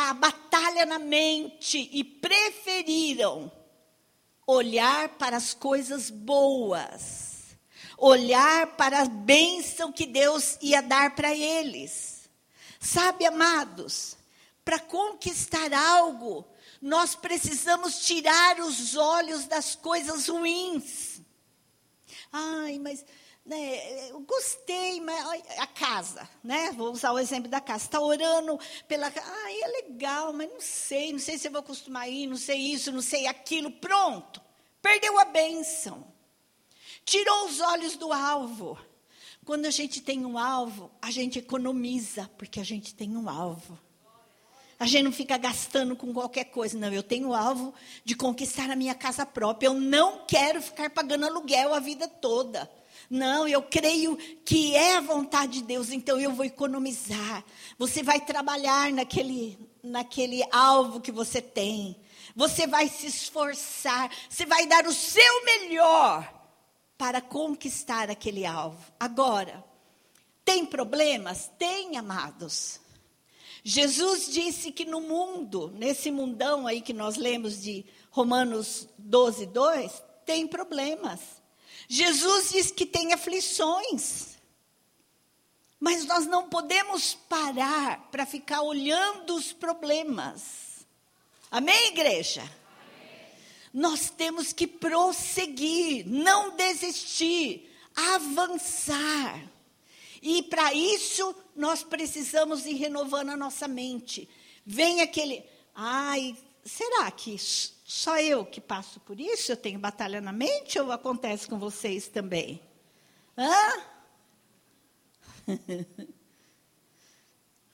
a 0.09 0.13
batalha 0.13 0.85
na 0.85 1.00
mente 1.00 1.89
e 1.91 2.03
preferiram 2.03 3.51
olhar 4.45 5.09
para 5.09 5.38
as 5.38 5.53
coisas 5.53 6.09
boas, 6.09 7.55
olhar 7.97 8.67
para 8.75 9.01
a 9.01 9.05
bênção 9.05 9.91
que 9.91 10.05
Deus 10.05 10.57
ia 10.62 10.81
dar 10.81 11.15
para 11.15 11.33
eles. 11.33 12.29
Sabe, 12.79 13.25
amados, 13.25 14.17
para 14.65 14.79
conquistar 14.79 15.73
algo, 15.73 16.45
nós 16.81 17.15
precisamos 17.15 18.05
tirar 18.05 18.59
os 18.59 18.95
olhos 18.95 19.45
das 19.45 19.75
coisas 19.75 20.27
ruins. 20.27 21.21
Ai, 22.31 22.79
mas 22.79 23.05
né, 23.45 24.09
eu 24.09 24.21
gostei, 24.21 25.01
mas 25.01 25.43
a 25.57 25.67
casa, 25.67 26.29
né? 26.41 26.71
Vou 26.71 26.91
usar 26.91 27.12
o 27.12 27.19
exemplo 27.19 27.50
da 27.50 27.59
casa. 27.59 27.83
Está 27.83 28.00
orando 28.00 28.57
pela 28.88 29.12
casa. 29.12 29.29
Ai, 29.43 29.62
é 29.62 29.67
legal, 29.67 30.31
mas 30.31 30.50
não 30.50 30.62
sei, 30.62 31.12
não 31.12 31.19
sei 31.19 31.38
se 31.38 31.47
eu 31.47 31.51
vou 31.51 31.59
acostumar 31.59 32.03
a 32.03 32.09
ir, 32.09 32.27
não 32.27 32.38
sei 32.38 32.57
isso, 32.57 32.91
não 32.91 33.01
sei 33.01 33.27
aquilo. 33.27 33.69
Pronto. 33.69 34.41
Perdeu 34.81 35.19
a 35.19 35.25
bênção. 35.25 36.07
Tirou 37.03 37.45
os 37.45 37.59
olhos 37.59 37.97
do 37.97 38.13
alvo. 38.13 38.77
Quando 39.43 39.65
a 39.65 39.71
gente 39.71 40.00
tem 40.00 40.25
um 40.25 40.38
alvo, 40.38 40.89
a 41.01 41.12
gente 41.12 41.38
economiza, 41.38 42.29
porque 42.38 42.62
a 42.62 42.63
gente 42.63 42.95
tem 42.95 43.15
um 43.17 43.29
alvo. 43.29 43.77
A 44.79 44.85
gente 44.85 45.03
não 45.03 45.12
fica 45.12 45.38
gastando 45.38 45.97
com 45.97 46.13
qualquer 46.13 46.45
coisa. 46.45 46.77
Não, 46.77 46.91
eu 46.93 47.03
tenho 47.03 47.29
o 47.29 47.33
alvo 47.33 47.73
de 48.05 48.15
conquistar 48.15 48.69
a 48.69 48.75
minha 48.75 48.95
casa 48.95 49.25
própria. 49.25 49.67
Eu 49.67 49.73
não 49.73 50.25
quero 50.25 50.62
ficar 50.62 50.89
pagando 50.89 51.25
aluguel 51.25 51.73
a 51.73 51.79
vida 51.79 52.07
toda. 52.07 52.71
Não, 53.10 53.48
eu 53.48 53.62
creio 53.62 54.17
que 54.45 54.75
é 54.75 54.95
a 54.95 55.01
vontade 55.01 55.60
de 55.60 55.63
Deus, 55.63 55.91
então 55.91 56.19
eu 56.19 56.31
vou 56.31 56.45
economizar. 56.45 57.43
Você 57.77 58.01
vai 58.01 58.19
trabalhar 58.22 58.91
naquele, 58.91 59.57
naquele 59.83 60.43
alvo 60.51 61.01
que 61.01 61.12
você 61.12 61.41
tem. 61.41 61.95
Você 62.36 62.65
vai 62.65 62.88
se 62.88 63.07
esforçar. 63.07 64.10
Você 64.29 64.45
vai 64.45 64.65
dar 64.65 64.86
o 64.88 64.93
seu 64.93 65.45
melhor 65.45 66.41
para 66.98 67.22
conquistar 67.22 68.10
aquele 68.10 68.45
alvo. 68.45 68.79
Agora, 69.00 69.63
tem 70.45 70.65
problemas? 70.65 71.51
Tem, 71.57 71.98
amados. 71.98 72.79
Jesus 73.63 74.29
disse 74.31 74.72
que 74.72 74.83
no 74.86 75.00
mundo, 75.00 75.72
nesse 75.75 76.12
mundão 76.12 76.67
aí 76.67 76.81
que 76.81 76.93
nós 76.93 77.15
lemos 77.15 77.62
de 77.62 77.86
Romanos 78.10 78.88
12, 78.98 79.45
2, 79.45 80.03
tem 80.25 80.45
problemas. 80.45 81.19
Jesus 81.88 82.52
diz 82.52 82.72
que 82.72 82.86
tem 82.86 83.13
aflições. 83.13 84.38
Mas 85.80 86.06
nós 86.06 86.25
não 86.25 86.48
podemos 86.48 87.13
parar 87.28 88.10
para 88.10 88.25
ficar 88.25 88.62
olhando 88.62 89.36
os 89.36 89.52
problemas. 89.52 90.86
Amém, 91.52 91.88
igreja? 91.88 92.44
nós 93.74 94.12
temos 94.12 94.54
que 94.54 94.68
prosseguir, 94.68 96.06
não 96.08 96.56
desistir, 96.56 97.72
avançar. 97.96 99.52
E 100.22 100.44
para 100.44 100.74
isso, 100.74 101.36
nós 101.56 101.82
precisamos 101.82 102.68
ir 102.68 102.75
renovando 102.75 103.30
a 103.30 103.38
nossa 103.38 103.68
mente. 103.68 104.30
Vem 104.63 105.02
aquele, 105.02 105.44
ai, 105.74 106.38
será 106.63 107.10
que 107.10 107.34
só 107.93 108.19
eu 108.19 108.43
que 108.43 108.59
passo 108.59 109.00
por 109.01 109.19
isso? 109.19 109.51
Eu 109.51 109.55
tenho 109.55 109.77
batalha 109.77 110.19
na 110.19 110.33
mente 110.33 110.79
ou 110.79 110.91
acontece 110.91 111.47
com 111.47 111.59
vocês 111.59 112.07
também? 112.07 112.59
Hã? 113.38 113.83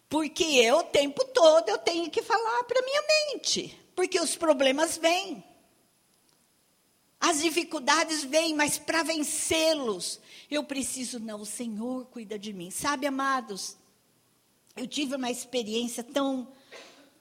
Porque 0.09 0.43
eu, 0.43 0.79
o 0.79 0.83
tempo 0.83 1.23
todo, 1.23 1.69
eu 1.69 1.77
tenho 1.77 2.11
que 2.11 2.21
falar 2.21 2.65
para 2.65 2.81
minha 2.81 3.01
mente. 3.07 3.79
Porque 3.95 4.19
os 4.19 4.35
problemas 4.35 4.97
vêm. 4.97 5.41
As 7.17 7.41
dificuldades 7.41 8.21
vêm, 8.21 8.53
mas 8.53 8.77
para 8.77 9.03
vencê-los, 9.03 10.19
eu 10.51 10.65
preciso, 10.65 11.17
não, 11.17 11.39
o 11.39 11.45
Senhor 11.45 12.07
cuida 12.07 12.37
de 12.37 12.51
mim. 12.51 12.69
Sabe, 12.71 13.07
amados, 13.07 13.77
eu 14.75 14.85
tive 14.85 15.15
uma 15.15 15.31
experiência 15.31 16.03
tão, 16.03 16.51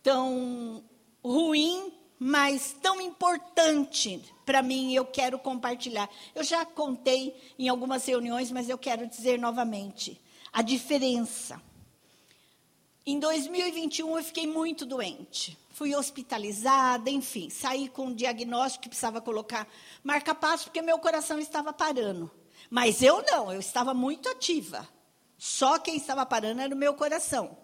tão 0.02 0.82
ruim, 1.22 1.92
mas 2.18 2.76
tão 2.80 3.00
importante 3.00 4.22
para 4.44 4.62
mim, 4.62 4.94
eu 4.94 5.04
quero 5.04 5.38
compartilhar. 5.38 6.08
Eu 6.34 6.42
já 6.42 6.64
contei 6.64 7.37
em 7.58 7.68
algumas 7.68 8.04
reuniões, 8.06 8.50
mas 8.50 8.68
eu 8.68 8.78
quero 8.78 9.06
dizer 9.06 9.38
novamente 9.38 10.20
a 10.52 10.62
diferença. 10.62 11.60
Em 13.04 13.18
2021 13.18 14.16
eu 14.16 14.25
fiquei 14.25 14.46
muito 14.46 14.84
doente 14.84 15.56
fui 15.78 15.94
hospitalizada, 15.94 17.08
enfim, 17.08 17.48
saí 17.48 17.88
com 17.88 18.06
um 18.06 18.14
diagnóstico 18.14 18.82
que 18.82 18.88
precisava 18.88 19.20
colocar 19.20 19.64
marca-passo, 20.02 20.64
porque 20.64 20.83
meu 20.83 20.98
coração 20.98 21.38
estava 21.38 21.72
parando. 21.72 22.28
Mas 22.68 23.00
eu 23.00 23.22
não, 23.22 23.52
eu 23.52 23.61
estava 23.61 23.94
muito 23.94 24.28
ativa. 24.28 24.87
Só 25.38 25.78
quem 25.78 25.96
estava 25.96 26.26
parando 26.26 26.62
era 26.62 26.74
o 26.74 26.76
meu 26.76 26.94
coração. 26.94 27.57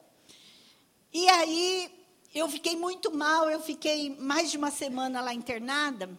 E 1.13 1.29
aí 1.29 2.04
eu 2.35 2.49
fiquei 2.49 2.77
muito 2.77 3.15
mal, 3.15 3.51
eu 3.51 3.61
fiquei 3.61 4.17
mais 4.19 4.51
de 4.51 4.57
uma 4.57 4.71
semana 4.71 5.21
lá 5.21 5.33
internada. 5.33 6.11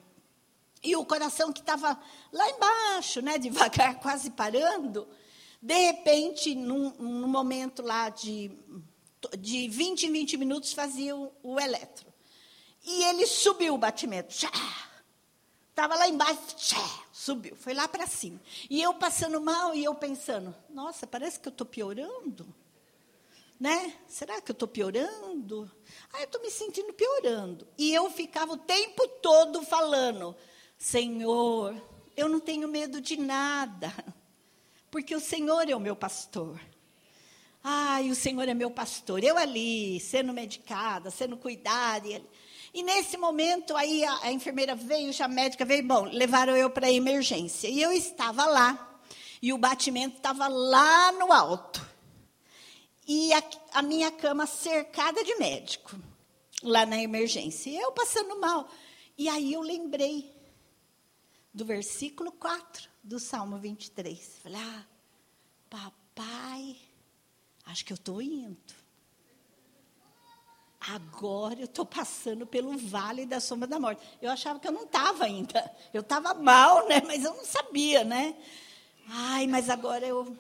E 0.84 0.96
o 0.96 1.06
coração 1.06 1.52
que 1.52 1.60
estava 1.60 2.00
lá 2.32 2.50
embaixo, 2.50 3.22
né, 3.22 3.38
devagar, 3.38 4.00
quase 4.02 4.30
parando, 4.30 5.08
de 5.62 5.76
repente, 5.76 6.56
num, 6.56 6.92
num 7.00 7.28
momento 7.28 7.82
lá 7.82 8.10
de 8.10 8.52
de 9.38 9.68
20 9.68 10.08
em 10.08 10.12
20 10.12 10.38
minutos 10.38 10.74
fazia 10.74 11.16
o, 11.16 11.32
o 11.42 11.60
eletro. 11.60 12.06
E 12.84 13.04
ele 13.06 13.26
subiu 13.26 13.74
o 13.74 13.78
batimento. 13.78 14.34
Estava 15.70 15.96
lá 15.96 16.08
embaixo, 16.08 16.40
subiu, 17.12 17.56
foi 17.56 17.74
lá 17.74 17.88
para 17.88 18.06
cima. 18.06 18.40
E 18.70 18.82
eu 18.82 18.94
passando 18.94 19.42
mal 19.42 19.74
e 19.74 19.84
eu 19.84 19.96
pensando, 19.96 20.56
nossa, 20.70 21.08
parece 21.08 21.40
que 21.40 21.48
eu 21.48 21.52
estou 21.52 21.66
piorando. 21.66 22.46
Né? 23.60 23.94
Será 24.08 24.42
que 24.42 24.52
eu 24.52 24.54
estou 24.54 24.68
piorando? 24.68 25.72
Ah, 26.12 26.20
eu 26.20 26.26
estou 26.26 26.42
me 26.42 26.52
sentindo 26.52 26.94
piorando. 26.94 27.66
E 27.78 27.94
eu 27.94 28.10
ficava 28.10 28.54
o 28.54 28.58
tempo 28.58 29.08
todo 29.22 29.62
falando, 29.64 30.36
Senhor, 30.78 31.74
eu 32.18 32.28
não 32.28 32.40
tenho 32.40 32.68
medo 32.68 33.00
de 33.00 33.18
nada, 33.18 33.94
porque 34.92 35.16
o 35.16 35.22
Senhor 35.22 35.70
é 35.70 35.76
o 35.76 35.80
meu 35.80 35.96
pastor. 35.96 36.60
Ai, 37.64 38.12
o 38.12 38.16
Senhor 38.16 38.48
é 38.48 38.54
meu 38.54 38.70
pastor. 38.70 39.24
Eu 39.24 39.38
ali, 39.38 40.00
sendo 40.00 40.32
medicada, 40.32 41.10
sendo 41.10 41.36
cuidada. 41.36 42.08
E, 42.08 42.24
e 42.76 42.84
nesse 42.84 43.18
momento, 43.18 43.76
aí 43.76 44.04
a, 44.04 44.20
a, 44.24 44.32
enfermeira 44.32 44.76
veio, 44.76 45.12
já 45.12 45.26
a 45.26 45.28
médica 45.28 45.66
veio, 45.66 45.84
bom, 45.84 46.04
levaram 46.04 46.56
eu 46.56 46.70
para 46.70 46.86
a 46.86 46.92
emergência. 46.92 47.68
E 47.68 47.82
eu 47.82 47.92
estava 47.92 48.46
lá, 48.46 49.02
e 49.42 49.52
o 49.52 49.58
batimento 49.58 50.18
estava 50.18 50.48
lá 50.48 51.12
no 51.14 51.34
alto. 51.34 51.95
E 53.08 53.34
a, 53.34 53.44
a 53.74 53.82
minha 53.82 54.12
cama 54.12 54.48
cercada 54.48 55.24
de 55.24 55.36
médico, 55.36 55.96
lá 56.64 56.86
na 56.86 57.02
emergência. 57.02 57.70
E 57.70 57.78
eu 57.78 57.92
passando 57.92 58.40
mal. 58.40 58.70
E 59.18 59.30
aí 59.30 59.54
eu 59.54 59.62
lembrei 59.62 60.34
do 61.54 61.64
versículo 61.64 62.32
4 62.32 62.90
do 63.04 63.20
Salmo 63.20 63.58
23. 63.58 64.40
Falei, 64.42 64.60
ah, 64.60 64.86
papai 65.70 66.76
Acho 67.66 67.84
que 67.84 67.92
eu 67.92 67.96
estou 67.96 68.22
indo. 68.22 68.58
Agora 70.80 71.60
eu 71.60 71.66
estou 71.66 71.86
passando 71.86 72.46
pelo 72.46 72.78
vale 72.78 73.26
da 73.26 73.40
sombra 73.40 73.68
da 73.68 73.80
morte. 73.80 74.02
Eu 74.22 74.30
achava 74.30 74.60
que 74.60 74.68
eu 74.68 74.72
não 74.72 74.84
estava 74.84 75.26
ainda. 75.26 75.72
Eu 75.92 76.02
estava 76.02 76.34
mal, 76.36 76.88
né? 76.88 77.02
Mas 77.06 77.24
eu 77.24 77.34
não 77.34 77.44
sabia, 77.44 78.04
né? 78.04 78.36
Ai, 79.10 79.48
mas 79.48 79.70
agora 79.70 80.06
eu. 80.06 80.38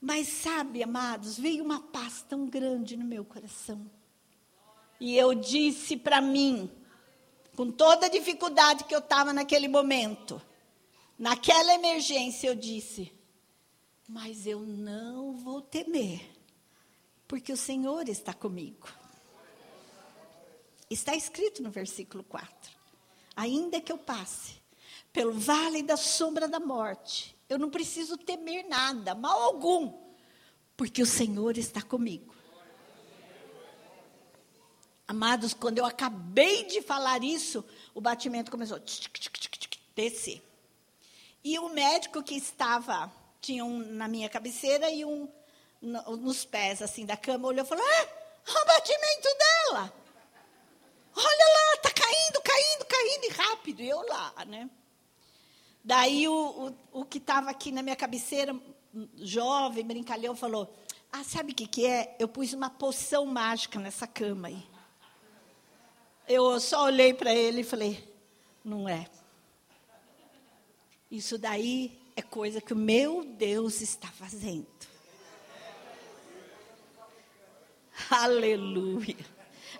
Mas 0.00 0.28
sabe, 0.28 0.82
amados, 0.82 1.38
veio 1.38 1.64
uma 1.64 1.80
paz 1.80 2.24
tão 2.28 2.46
grande 2.46 2.96
no 2.96 3.04
meu 3.04 3.24
coração. 3.24 3.90
E 5.00 5.16
eu 5.16 5.34
disse 5.34 5.96
para 5.96 6.20
mim, 6.20 6.70
com 7.56 7.70
toda 7.70 8.06
a 8.06 8.10
dificuldade 8.10 8.84
que 8.84 8.94
eu 8.94 9.00
estava 9.00 9.32
naquele 9.32 9.68
momento, 9.68 10.40
naquela 11.18 11.74
emergência, 11.74 12.48
eu 12.48 12.54
disse: 12.54 13.12
mas 14.08 14.46
eu 14.46 14.60
não 14.60 15.36
vou 15.36 15.60
temer, 15.60 16.26
porque 17.26 17.52
o 17.52 17.56
Senhor 17.56 18.08
está 18.08 18.32
comigo. 18.32 18.88
Está 20.88 21.14
escrito 21.14 21.62
no 21.62 21.70
versículo 21.70 22.24
4. 22.24 22.48
Ainda 23.36 23.82
que 23.82 23.92
eu 23.92 23.98
passe 23.98 24.54
pelo 25.12 25.32
vale 25.32 25.82
da 25.82 25.98
sombra 25.98 26.48
da 26.48 26.58
morte, 26.58 27.36
eu 27.48 27.58
não 27.58 27.70
preciso 27.70 28.16
temer 28.16 28.66
nada, 28.68 29.14
mal 29.14 29.40
algum, 29.42 29.92
porque 30.76 31.02
o 31.02 31.06
Senhor 31.06 31.56
está 31.56 31.80
comigo. 31.82 32.34
Amados, 35.06 35.54
quando 35.54 35.78
eu 35.78 35.86
acabei 35.86 36.64
de 36.64 36.82
falar 36.82 37.24
isso, 37.24 37.64
o 37.94 38.00
batimento 38.00 38.50
começou 38.50 38.76
a 38.76 38.80
descer. 39.94 40.42
E 41.42 41.58
o 41.58 41.70
médico 41.70 42.22
que 42.22 42.34
estava 42.34 43.10
tinha 43.40 43.64
um 43.64 43.78
na 43.78 44.06
minha 44.06 44.28
cabeceira 44.28 44.90
e 44.90 45.06
um 45.06 45.26
no, 45.80 46.16
nos 46.18 46.44
pés, 46.44 46.82
assim, 46.82 47.06
da 47.06 47.16
cama, 47.16 47.48
olhou 47.48 47.64
e 47.64 47.68
falou, 47.68 47.84
ah, 47.84 48.08
o 48.50 48.66
batimento 48.66 49.28
dela. 49.38 49.92
Olha 51.16 51.48
lá, 51.54 51.74
está 51.74 51.90
caindo, 51.90 52.42
caindo, 52.42 52.84
caindo, 52.84 53.24
e 53.24 53.28
rápido. 53.30 53.82
E 53.82 53.88
eu 53.88 54.02
lá, 54.06 54.44
né? 54.46 54.68
Daí 55.88 56.28
o, 56.28 56.34
o, 56.92 57.00
o 57.00 57.04
que 57.06 57.16
estava 57.16 57.48
aqui 57.48 57.72
na 57.72 57.80
minha 57.82 57.96
cabeceira, 57.96 58.54
jovem, 59.16 59.82
brincalhão, 59.82 60.36
falou, 60.36 60.70
Ah, 61.10 61.24
sabe 61.24 61.52
o 61.52 61.54
que, 61.54 61.66
que 61.66 61.86
é? 61.86 62.14
Eu 62.18 62.28
pus 62.28 62.52
uma 62.52 62.68
poção 62.68 63.24
mágica 63.24 63.80
nessa 63.80 64.06
cama 64.06 64.48
aí. 64.48 64.62
Eu 66.28 66.60
só 66.60 66.84
olhei 66.84 67.14
para 67.14 67.34
ele 67.34 67.62
e 67.62 67.64
falei: 67.64 68.06
não 68.62 68.86
é. 68.86 69.06
Isso 71.10 71.38
daí 71.38 71.98
é 72.14 72.20
coisa 72.20 72.60
que 72.60 72.74
o 72.74 72.76
meu 72.76 73.24
Deus 73.24 73.80
está 73.80 74.08
fazendo. 74.08 74.66
Aleluia. 78.10 79.16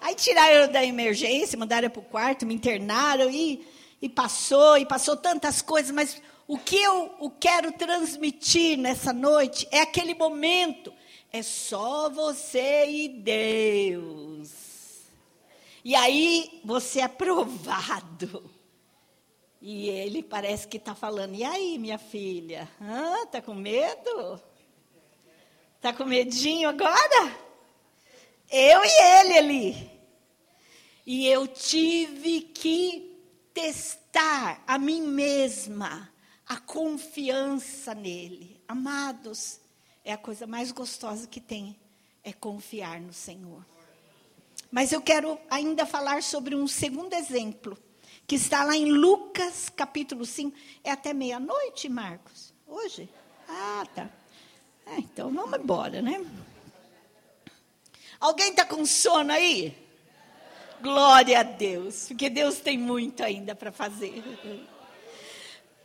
Aí 0.00 0.14
tiraram 0.14 0.72
da 0.72 0.82
emergência, 0.82 1.58
mandaram 1.58 1.90
para 1.90 2.00
o 2.00 2.04
quarto, 2.04 2.46
me 2.46 2.54
internaram 2.54 3.28
e, 3.30 3.62
e 4.00 4.08
passou, 4.08 4.76
e 4.76 4.86
passou 4.86 5.16
tantas 5.16 5.60
coisas, 5.60 5.90
mas 5.90 6.20
o 6.46 6.58
que 6.58 6.76
eu 6.76 7.30
quero 7.38 7.72
transmitir 7.72 8.78
nessa 8.78 9.12
noite 9.12 9.68
é 9.70 9.80
aquele 9.80 10.14
momento. 10.14 10.92
É 11.30 11.42
só 11.42 12.08
você 12.08 12.86
e 12.88 13.08
Deus. 13.08 14.50
E 15.84 15.94
aí 15.94 16.60
você 16.64 17.00
é 17.00 17.08
provado. 17.08 18.50
E 19.60 19.88
ele 19.88 20.22
parece 20.22 20.66
que 20.66 20.76
está 20.76 20.94
falando: 20.94 21.34
e 21.34 21.44
aí, 21.44 21.78
minha 21.78 21.98
filha? 21.98 22.68
Está 23.24 23.42
com 23.42 23.54
medo? 23.54 24.40
Está 25.76 25.92
com 25.92 26.04
medinho 26.04 26.68
agora? 26.68 27.36
Eu 28.50 28.80
e 28.84 29.02
ele 29.20 29.38
ali. 29.38 29.90
E 31.04 31.26
eu 31.26 31.46
tive 31.46 32.40
que 32.40 33.17
testar 33.58 34.62
a 34.68 34.78
mim 34.78 35.02
mesma, 35.02 36.08
a 36.46 36.58
confiança 36.58 37.92
nele. 37.92 38.62
Amados, 38.68 39.58
é 40.04 40.12
a 40.12 40.16
coisa 40.16 40.46
mais 40.46 40.70
gostosa 40.70 41.26
que 41.26 41.40
tem, 41.40 41.76
é 42.22 42.32
confiar 42.32 43.00
no 43.00 43.12
Senhor. 43.12 43.66
Mas 44.70 44.92
eu 44.92 45.02
quero 45.02 45.40
ainda 45.50 45.84
falar 45.84 46.22
sobre 46.22 46.54
um 46.54 46.68
segundo 46.68 47.14
exemplo, 47.14 47.76
que 48.28 48.36
está 48.36 48.62
lá 48.62 48.76
em 48.76 48.92
Lucas 48.92 49.68
capítulo 49.68 50.24
5. 50.24 50.56
É 50.84 50.92
até 50.92 51.12
meia-noite, 51.12 51.88
Marcos? 51.88 52.54
Hoje? 52.64 53.08
Ah, 53.48 53.84
tá. 53.92 54.08
É, 54.86 54.98
então 54.98 55.34
vamos 55.34 55.58
embora, 55.58 56.00
né? 56.00 56.24
Alguém 58.20 58.50
está 58.50 58.64
com 58.64 58.86
sono 58.86 59.32
aí? 59.32 59.76
Glória 60.82 61.40
a 61.40 61.42
Deus, 61.42 62.06
porque 62.08 62.30
Deus 62.30 62.60
tem 62.60 62.78
muito 62.78 63.22
ainda 63.22 63.54
para 63.54 63.72
fazer. 63.72 64.22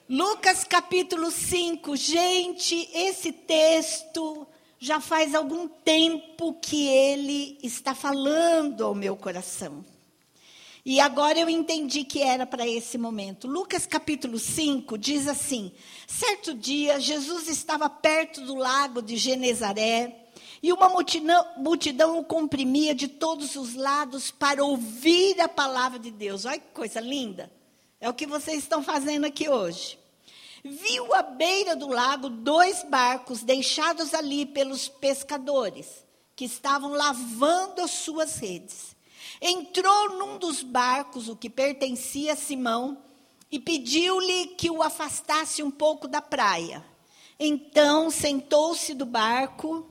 Lucas 0.10 0.63
capítulo 0.63 1.32
5, 1.32 1.95
gente, 1.95 2.89
esse 2.93 3.32
texto 3.32 4.45
já 4.77 4.99
faz 4.99 5.34
algum 5.34 5.67
tempo 5.67 6.53
que 6.62 6.88
ele 6.88 7.58
está 7.63 7.95
falando 7.95 8.84
ao 8.84 8.93
meu 8.93 9.15
coração. 9.15 9.84
E 10.86 10.99
agora 10.99 11.39
eu 11.39 11.49
entendi 11.49 12.03
que 12.03 12.21
era 12.21 12.45
para 12.45 12.67
esse 12.67 12.97
momento. 12.97 13.47
Lucas 13.47 13.86
capítulo 13.86 14.38
5 14.38 14.97
diz 14.97 15.27
assim: 15.27 15.71
Certo 16.06 16.53
dia, 16.53 16.99
Jesus 16.99 17.47
estava 17.47 17.89
perto 17.89 18.41
do 18.41 18.56
lago 18.56 19.01
de 19.01 19.15
Genezaré 19.15 20.23
e 20.63 20.71
uma 20.71 20.88
multidão, 20.88 21.45
multidão 21.58 22.17
o 22.17 22.23
comprimia 22.23 22.95
de 22.95 23.10
todos 23.10 23.58
os 23.58 23.76
lados 23.76 24.32
para 24.32 24.63
ouvir 24.63 25.41
a 25.41 25.49
palavra 25.49 25.99
de 25.99 26.10
Deus. 26.10 26.45
Olha 26.45 26.58
que 26.58 26.71
coisa 26.73 27.02
linda. 27.02 27.52
É 27.99 28.10
o 28.10 28.13
que 28.13 28.26
vocês 28.26 28.60
estão 28.60 28.82
fazendo 28.82 29.26
aqui 29.26 29.49
hoje. 29.49 29.99
Viu 30.63 31.13
à 31.13 31.21
beira 31.21 31.76
do 31.76 31.89
lago 31.89 32.30
dois 32.30 32.82
barcos 32.84 33.43
deixados 33.43 34.13
ali 34.13 34.45
pelos 34.45 34.88
pescadores, 34.88 36.06
que 36.34 36.45
estavam 36.45 36.91
lavando 36.91 37.82
as 37.82 37.91
suas 37.91 38.38
redes. 38.38 38.95
Entrou 39.41 40.17
num 40.17 40.38
dos 40.38 40.63
barcos, 40.63 41.28
o 41.28 41.36
que 41.36 41.49
pertencia 41.49 42.32
a 42.32 42.38
Simão, 42.38 43.04
e 43.52 43.60
pediu-lhe 43.60 44.47
que 44.56 44.71
o 44.71 44.82
afastasse 44.82 45.62
um 45.62 45.69
pouco 45.69 46.08
da 46.08 46.21
praia. 46.21 46.82
Então 47.38 48.10
sentou-se 48.10 48.93
do 48.93 49.06
barco 49.06 49.89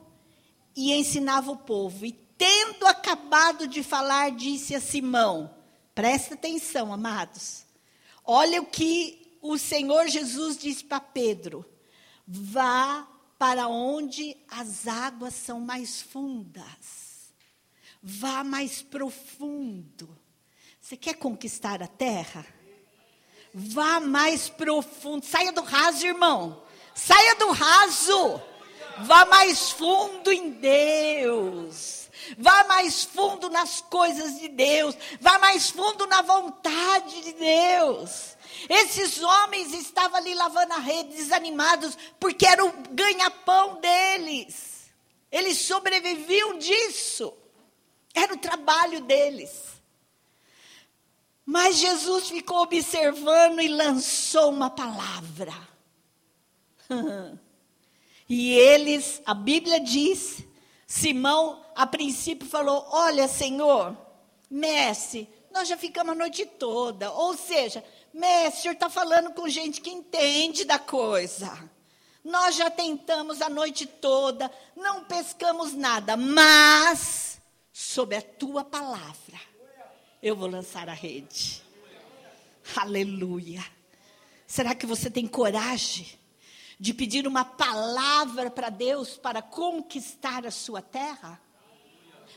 e 0.75 0.93
ensinava 0.93 1.51
o 1.51 1.57
povo. 1.57 2.05
E 2.05 2.11
tendo 2.11 2.85
acabado 2.85 3.67
de 3.67 3.83
falar, 3.83 4.31
disse 4.31 4.75
a 4.75 4.81
Simão: 4.81 5.53
Presta 5.93 6.33
atenção, 6.33 6.91
amados. 6.93 7.65
Olha 8.25 8.61
o 8.61 8.65
que 8.65 9.37
o 9.41 9.57
Senhor 9.57 10.07
Jesus 10.07 10.57
disse 10.57 10.83
para 10.83 10.99
Pedro: 10.99 11.65
Vá 12.25 13.07
para 13.37 13.67
onde 13.67 14.37
as 14.47 14.87
águas 14.87 15.33
são 15.33 15.59
mais 15.59 16.01
fundas. 16.01 17.33
Vá 18.01 18.43
mais 18.43 18.81
profundo. 18.81 20.17
Você 20.79 20.97
quer 20.97 21.15
conquistar 21.15 21.81
a 21.81 21.87
terra? 21.87 22.45
Vá 23.53 23.99
mais 23.99 24.49
profundo. 24.49 25.25
Saia 25.25 25.51
do 25.51 25.61
raso, 25.61 26.05
irmão. 26.05 26.63
Saia 26.93 27.35
do 27.35 27.51
raso. 27.51 28.41
Vá 29.01 29.25
mais 29.25 29.71
fundo 29.71 30.31
em 30.31 30.51
Deus. 30.51 32.09
Vá 32.37 32.63
mais 32.65 33.03
fundo 33.03 33.49
nas 33.49 33.81
coisas 33.81 34.39
de 34.39 34.47
Deus. 34.47 34.95
Vá 35.19 35.39
mais 35.39 35.69
fundo 35.69 36.05
na 36.07 36.21
vontade 36.21 37.21
de 37.21 37.33
Deus. 37.33 38.37
Esses 38.69 39.21
homens 39.21 39.73
estavam 39.73 40.17
ali 40.17 40.33
lavando 40.33 40.73
a 40.73 40.77
rede, 40.77 41.15
desanimados, 41.15 41.97
porque 42.19 42.45
era 42.45 42.63
o 42.63 42.71
ganha-pão 42.91 43.79
deles. 43.81 44.91
Eles 45.31 45.57
sobreviviam 45.59 46.57
disso. 46.57 47.33
Era 48.13 48.33
o 48.33 48.37
trabalho 48.37 49.01
deles. 49.01 49.51
Mas 51.45 51.77
Jesus 51.77 52.29
ficou 52.29 52.61
observando 52.61 53.59
e 53.59 53.67
lançou 53.67 54.49
uma 54.49 54.69
palavra. 54.69 55.53
E 58.35 58.51
eles, 58.51 59.21
a 59.27 59.35
Bíblia 59.35 59.79
diz, 59.79 60.43
Simão 60.87 61.63
a 61.75 61.85
princípio 61.85 62.47
falou: 62.47 62.83
Olha, 62.89 63.27
Senhor, 63.27 63.95
mestre, 64.49 65.29
nós 65.51 65.67
já 65.67 65.77
ficamos 65.77 66.13
a 66.13 66.15
noite 66.15 66.43
toda. 66.43 67.11
Ou 67.11 67.37
seja, 67.37 67.85
mestre, 68.11 68.57
o 68.57 68.61
senhor 68.63 68.73
está 68.73 68.89
falando 68.89 69.35
com 69.35 69.47
gente 69.47 69.79
que 69.81 69.91
entende 69.91 70.65
da 70.65 70.79
coisa. 70.79 71.69
Nós 72.23 72.55
já 72.55 72.71
tentamos 72.71 73.39
a 73.39 73.49
noite 73.49 73.85
toda, 73.85 74.51
não 74.75 75.03
pescamos 75.03 75.75
nada, 75.75 76.17
mas, 76.17 77.39
sob 77.71 78.15
a 78.15 78.21
tua 78.23 78.65
palavra, 78.65 79.39
eu 80.23 80.35
vou 80.35 80.49
lançar 80.49 80.89
a 80.89 80.93
rede. 80.93 81.61
Aleluia. 82.75 83.63
Será 84.47 84.73
que 84.73 84.87
você 84.87 85.07
tem 85.07 85.27
coragem? 85.27 86.22
De 86.83 86.93
pedir 86.93 87.25
uma 87.25 87.45
palavra 87.45 88.51
para 88.51 88.67
Deus 88.67 89.15
para 89.15 89.41
conquistar 89.41 90.45
a 90.45 90.51
sua 90.51 90.81
terra? 90.81 91.41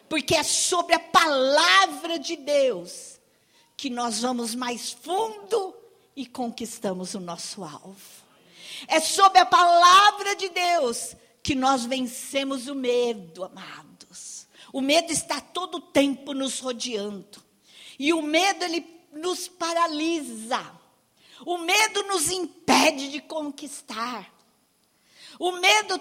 Porque 0.08 0.36
é 0.36 0.44
sobre 0.44 0.94
a 0.94 1.00
palavra 1.00 2.16
de 2.16 2.36
Deus 2.36 3.18
que 3.76 3.90
nós 3.90 4.20
vamos 4.20 4.54
mais 4.54 4.92
fundo 4.92 5.74
e 6.14 6.24
conquistamos 6.24 7.14
o 7.14 7.18
nosso 7.18 7.64
alvo. 7.64 7.96
É 8.86 9.00
sobre 9.00 9.40
a 9.40 9.46
palavra 9.46 10.36
de 10.36 10.48
Deus 10.50 11.16
que 11.42 11.56
nós 11.56 11.84
vencemos 11.84 12.68
o 12.68 12.74
medo, 12.76 13.42
amados. 13.42 14.46
O 14.72 14.80
medo 14.80 15.10
está 15.10 15.40
todo 15.40 15.78
o 15.78 15.80
tempo 15.80 16.32
nos 16.32 16.60
rodeando. 16.60 17.42
E 17.98 18.12
o 18.12 18.22
medo 18.22 18.64
ele 18.64 18.86
nos 19.12 19.48
paralisa. 19.48 20.64
O 21.44 21.58
medo 21.58 22.04
nos 22.04 22.30
impede 22.30 23.10
de 23.10 23.20
conquistar. 23.20 24.35
O 25.38 25.52
medo 25.52 26.00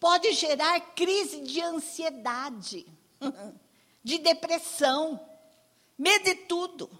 pode 0.00 0.32
gerar 0.32 0.80
crise 0.94 1.40
de 1.40 1.60
ansiedade, 1.60 2.86
de 4.02 4.18
depressão. 4.18 5.20
Medo 5.98 6.24
de 6.24 6.34
tudo. 6.34 6.90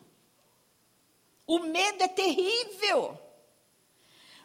O 1.47 1.61
medo 1.61 2.03
é 2.03 2.09
terrível. 2.09 3.19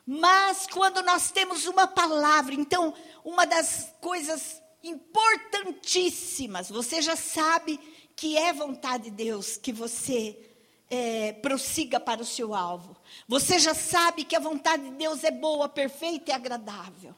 Mas 0.05 0.67
quando 0.67 1.01
nós 1.03 1.31
temos 1.31 1.65
uma 1.65 1.85
palavra, 1.85 2.55
então, 2.55 2.93
uma 3.25 3.45
das 3.45 3.91
coisas 3.99 4.61
importantíssimas, 4.81 6.69
você 6.69 7.01
já 7.01 7.15
sabe 7.15 7.77
que 8.15 8.37
é 8.37 8.53
vontade 8.53 9.05
de 9.05 9.11
Deus 9.11 9.57
que 9.57 9.73
você 9.73 10.46
é, 10.89 11.33
prossiga 11.33 11.99
para 11.99 12.21
o 12.21 12.25
seu 12.25 12.53
alvo. 12.53 12.95
Você 13.27 13.59
já 13.59 13.73
sabe 13.73 14.23
que 14.23 14.35
a 14.35 14.39
vontade 14.39 14.83
de 14.83 14.91
Deus 14.91 15.23
é 15.23 15.31
boa, 15.31 15.67
perfeita 15.67 16.31
e 16.31 16.33
agradável. 16.33 17.13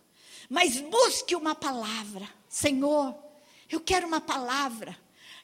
Mas 0.50 0.80
busque 0.80 1.36
uma 1.36 1.54
palavra. 1.54 2.28
Senhor, 2.48 3.16
eu 3.70 3.80
quero 3.80 4.08
uma 4.08 4.22
palavra 4.22 4.98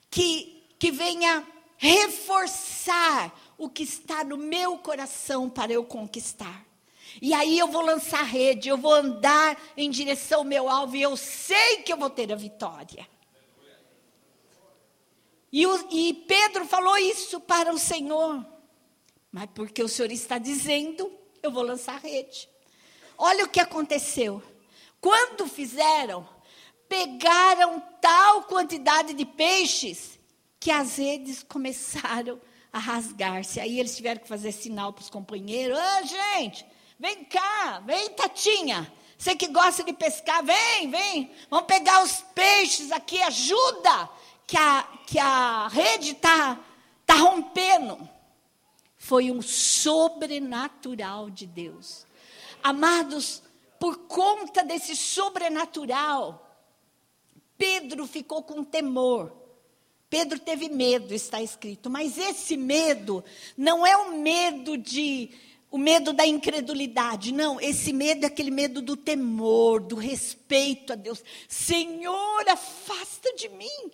que, 0.09 0.63
que 0.79 0.91
venha 0.91 1.45
reforçar 1.77 3.33
o 3.57 3.69
que 3.69 3.83
está 3.83 4.23
no 4.23 4.37
meu 4.37 4.77
coração 4.77 5.49
para 5.49 5.71
eu 5.71 5.83
conquistar. 5.83 6.65
E 7.21 7.33
aí 7.33 7.57
eu 7.57 7.67
vou 7.67 7.81
lançar 7.81 8.21
a 8.21 8.23
rede, 8.23 8.67
eu 8.67 8.77
vou 8.77 8.93
andar 8.93 9.57
em 9.77 9.89
direção 9.89 10.39
ao 10.39 10.45
meu 10.45 10.67
alvo 10.67 10.95
e 10.95 11.01
eu 11.01 11.15
sei 11.15 11.77
que 11.77 11.93
eu 11.93 11.97
vou 11.97 12.09
ter 12.09 12.31
a 12.31 12.35
vitória. 12.35 13.07
E, 15.55 15.65
o, 15.65 15.87
e 15.89 16.13
Pedro 16.13 16.65
falou 16.65 16.97
isso 16.97 17.39
para 17.39 17.73
o 17.73 17.79
Senhor. 17.79 18.45
Mas 19.31 19.49
porque 19.55 19.81
o 19.81 19.87
Senhor 19.87 20.11
está 20.11 20.37
dizendo, 20.37 21.09
eu 21.41 21.49
vou 21.49 21.63
lançar 21.63 21.97
rede. 22.01 22.49
Olha 23.17 23.45
o 23.45 23.47
que 23.47 23.61
aconteceu. 23.61 24.43
Quando 24.99 25.47
fizeram, 25.47 26.27
pegaram 26.89 27.79
tal 28.01 28.43
quantidade 28.43 29.13
de 29.13 29.25
peixes 29.25 30.19
que 30.59 30.69
as 30.69 30.97
redes 30.97 31.41
começaram 31.41 32.37
a 32.73 32.77
rasgar-se. 32.77 33.61
Aí 33.61 33.79
eles 33.79 33.95
tiveram 33.95 34.19
que 34.19 34.27
fazer 34.27 34.51
sinal 34.51 34.91
para 34.91 35.03
os 35.03 35.09
companheiros: 35.09 35.79
ah, 35.79 36.01
gente, 36.01 36.65
vem 36.99 37.23
cá, 37.23 37.81
vem, 37.85 38.09
Tatinha. 38.09 38.91
Você 39.17 39.33
que 39.37 39.47
gosta 39.47 39.85
de 39.85 39.93
pescar, 39.93 40.43
vem, 40.43 40.89
vem. 40.89 41.31
Vamos 41.49 41.65
pegar 41.65 42.03
os 42.03 42.21
peixes 42.33 42.91
aqui, 42.91 43.21
ajuda, 43.23 44.09
que 44.47 44.57
a, 44.57 44.83
que 45.05 45.19
a 45.19 45.67
rede 45.67 46.11
está 46.11 46.59
tá 47.05 47.15
rompendo. 47.15 48.09
Foi 48.97 49.29
um 49.31 49.41
sobrenatural 49.41 51.29
de 51.29 51.45
Deus. 51.45 52.05
Amados, 52.63 53.43
por 53.79 53.97
conta 54.07 54.63
desse 54.63 54.95
sobrenatural, 54.95 56.41
Pedro 57.57 58.07
ficou 58.07 58.41
com 58.41 58.63
temor. 58.63 59.31
Pedro 60.09 60.39
teve 60.39 60.69
medo, 60.69 61.13
está 61.13 61.41
escrito, 61.41 61.89
mas 61.89 62.17
esse 62.17 62.55
medo 62.55 63.23
não 63.57 63.85
é 63.85 63.97
o 63.97 64.17
medo 64.17 64.77
de 64.77 65.29
o 65.69 65.77
medo 65.77 66.13
da 66.13 66.25
incredulidade, 66.25 67.33
não, 67.33 67.59
esse 67.59 67.91
medo 67.91 68.23
é 68.23 68.27
aquele 68.27 68.49
medo 68.49 68.81
do 68.81 68.95
temor, 68.95 69.81
do 69.81 69.95
respeito 69.95 70.93
a 70.93 70.95
Deus. 70.95 71.21
Senhor, 71.49 72.47
afasta 72.47 73.33
de 73.33 73.49
mim. 73.49 73.91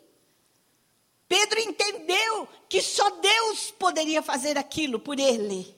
Pedro 1.32 1.62
entendeu 1.62 2.46
que 2.68 2.82
só 2.82 3.10
Deus 3.10 3.72
poderia 3.80 4.22
fazer 4.22 4.58
aquilo 4.58 5.00
por 5.00 5.18
ele, 5.18 5.74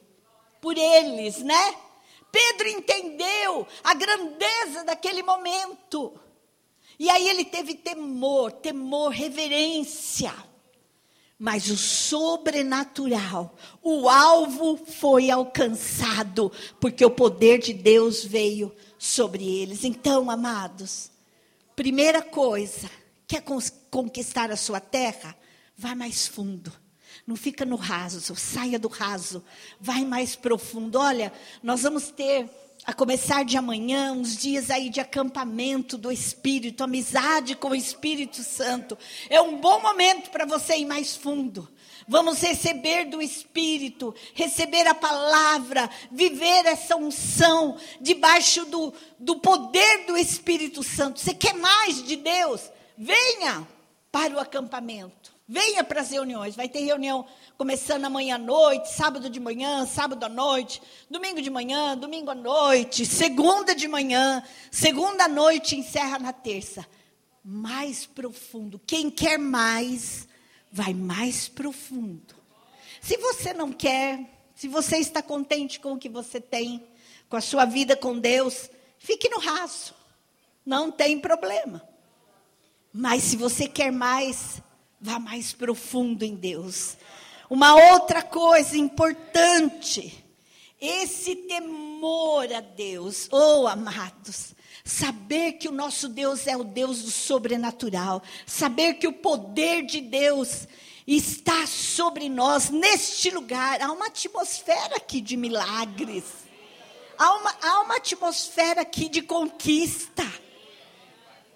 por 0.60 0.76
eles, 0.76 1.44
né? 1.44 1.76
Pedro 2.32 2.68
entendeu 2.70 3.68
a 3.84 3.94
grandeza 3.94 4.84
daquele 4.84 5.22
momento. 5.22 6.20
E 6.98 7.08
aí 7.08 7.30
ele 7.30 7.46
teve 7.46 7.76
temor, 7.76 8.52
temor, 8.52 9.10
reverência. 9.10 10.34
Mas 11.38 11.70
o 11.70 11.78
sobrenatural, 11.78 13.56
o 13.84 14.10
alvo 14.10 14.76
foi 14.76 15.30
alcançado, 15.30 16.52
porque 16.80 17.06
o 17.06 17.12
poder 17.12 17.60
de 17.60 17.74
Deus 17.74 18.26
veio 18.26 18.76
sobre 18.98 19.62
eles. 19.62 19.84
Então, 19.84 20.32
amados, 20.32 21.12
primeira 21.76 22.24
coisa, 22.24 22.89
quer 23.28 23.44
conquistar 23.92 24.50
a 24.50 24.58
sua 24.58 24.80
terra? 24.80 25.42
Vá 25.77 25.95
mais 25.95 26.27
fundo. 26.27 26.71
Não 27.25 27.36
fica 27.36 27.63
no 27.63 27.75
raso, 27.75 28.36
saia 28.36 28.79
do 28.79 28.88
raso, 28.88 29.43
vai 29.79 30.03
mais 30.03 30.36
profundo. 30.36 30.99
Olha, 30.99 31.31
nós 31.62 31.83
vamos 31.83 32.09
ter 32.09 32.49
a 32.86 32.93
começar 32.93 33.45
de 33.45 33.55
amanhã, 33.55 34.12
uns 34.12 34.36
dias 34.36 34.69
aí 34.69 34.89
de 34.89 34.99
acampamento 34.99 35.97
do 35.97 36.12
Espírito, 36.12 36.83
amizade 36.83 37.55
com 37.55 37.69
o 37.69 37.75
Espírito 37.75 38.43
Santo. 38.43 38.97
É 39.29 39.41
um 39.41 39.57
bom 39.57 39.81
momento 39.81 40.29
para 40.31 40.45
você 40.45 40.77
ir 40.77 40.86
mais 40.86 41.15
fundo. 41.15 41.69
Vamos 42.05 42.41
receber 42.41 43.05
do 43.05 43.21
Espírito, 43.21 44.13
receber 44.33 44.86
a 44.88 44.93
palavra, 44.93 45.89
viver 46.12 46.65
essa 46.65 46.97
unção 46.97 47.77
debaixo 48.01 48.65
do, 48.65 48.93
do 49.17 49.38
poder 49.38 50.05
do 50.05 50.17
Espírito 50.17 50.83
Santo. 50.83 51.21
Você 51.21 51.33
quer 51.33 51.53
mais 51.53 52.03
de 52.03 52.17
Deus? 52.17 52.69
Venha 52.97 53.65
para 54.12 54.36
o 54.36 54.39
acampamento. 54.39 55.33
Venha 55.47 55.84
para 55.84 56.01
as 56.01 56.10
reuniões. 56.10 56.56
Vai 56.56 56.69
ter 56.69 56.79
reunião 56.79 57.25
começando 57.58 58.06
amanhã 58.06 58.36
à 58.36 58.38
noite, 58.38 58.93
sábado 58.93 59.29
de 59.29 59.39
manhã, 59.39 59.86
sábado 59.86 60.23
à 60.23 60.29
noite, 60.29 60.82
domingo 61.10 61.41
de 61.41 61.49
manhã, 61.49 61.97
domingo 61.97 62.32
à 62.32 62.36
noite, 62.36 63.06
segunda 63.06 63.75
de 63.75 63.88
manhã, 63.88 64.41
segunda 64.71 65.25
à 65.25 65.27
noite, 65.27 65.75
encerra 65.75 66.17
na 66.17 66.32
terça. 66.32 66.86
Mais 67.43 68.06
profundo. 68.06 68.79
Quem 68.88 69.10
quer 69.10 69.38
mais, 69.38 70.27
vai 70.71 70.93
mais 70.93 71.49
profundo. 71.49 72.36
Se 73.01 73.17
você 73.17 73.53
não 73.53 73.71
quer, 73.73 74.19
se 74.56 74.69
você 74.69 74.97
está 74.97 75.21
contente 75.21 75.77
com 75.77 75.91
o 75.91 75.99
que 75.99 76.08
você 76.08 76.39
tem, 76.39 76.82
com 77.27 77.36
a 77.36 77.41
sua 77.41 77.65
vida 77.65 77.97
com 77.97 78.17
Deus, 78.17 78.69
fique 78.97 79.27
no 79.27 79.39
raso. 79.39 79.93
Não 80.65 80.89
tem 80.89 81.19
problema. 81.19 81.86
Mas 82.93 83.23
se 83.23 83.36
você 83.36 83.67
quer 83.67 83.91
mais, 83.91 84.62
vá 85.04 85.20
mais 85.20 85.52
profundo 85.52 86.24
em 86.24 86.34
Deus. 86.34 86.96
Uma 87.50 87.76
outra 87.92 88.24
coisa 88.24 88.78
importante, 88.78 90.24
esse 90.80 91.36
temor 91.36 92.52
a 92.54 92.62
Deus, 92.62 93.28
oh 93.30 93.68
amados, 93.68 94.56
saber 94.86 95.54
que 95.54 95.68
o 95.68 95.74
nosso 95.74 96.08
Deus 96.08 96.48
é 96.48 96.56
o 96.56 96.63
Deus 96.63 97.02
do 97.02 97.12
sobrenatural, 97.12 98.24
saber 98.46 98.94
que 98.94 99.06
o 99.06 99.12
poder 99.12 99.86
de 99.86 100.00
Deus 100.00 100.70
está 101.06 101.68
sobre 101.68 102.30
nós 102.30 102.70
neste 102.70 103.30
lugar. 103.30 103.82
Há 103.82 103.92
uma 103.92 104.08
atmosfera 104.08 104.96
aqui 104.96 105.20
de 105.20 105.36
milagres, 105.36 106.24
há 107.18 107.36
uma, 107.36 107.56
há 107.62 107.82
uma 107.82 107.98
atmosfera 107.98 108.82
aqui 108.82 109.10
de 109.10 109.22
conquista. 109.22 110.24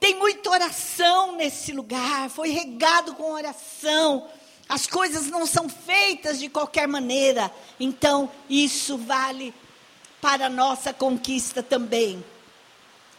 Tem 0.08 0.16
muita 0.16 0.52
oração 0.52 1.36
nesse 1.36 1.74
lugar, 1.74 2.30
foi 2.30 2.48
regado 2.50 3.14
com 3.16 3.34
oração. 3.34 4.26
As 4.70 4.88
coisas 4.88 5.28
não 5.28 5.46
são 5.46 5.68
feitas 5.68 6.40
de 6.40 6.48
qualquer 6.48 6.88
maneira. 6.88 7.52
Então, 7.78 8.32
isso 8.50 8.98
vale 8.98 9.54
para 10.22 10.46
a 10.46 10.50
nossa 10.50 10.94
conquista 10.94 11.62
também. 11.62 12.24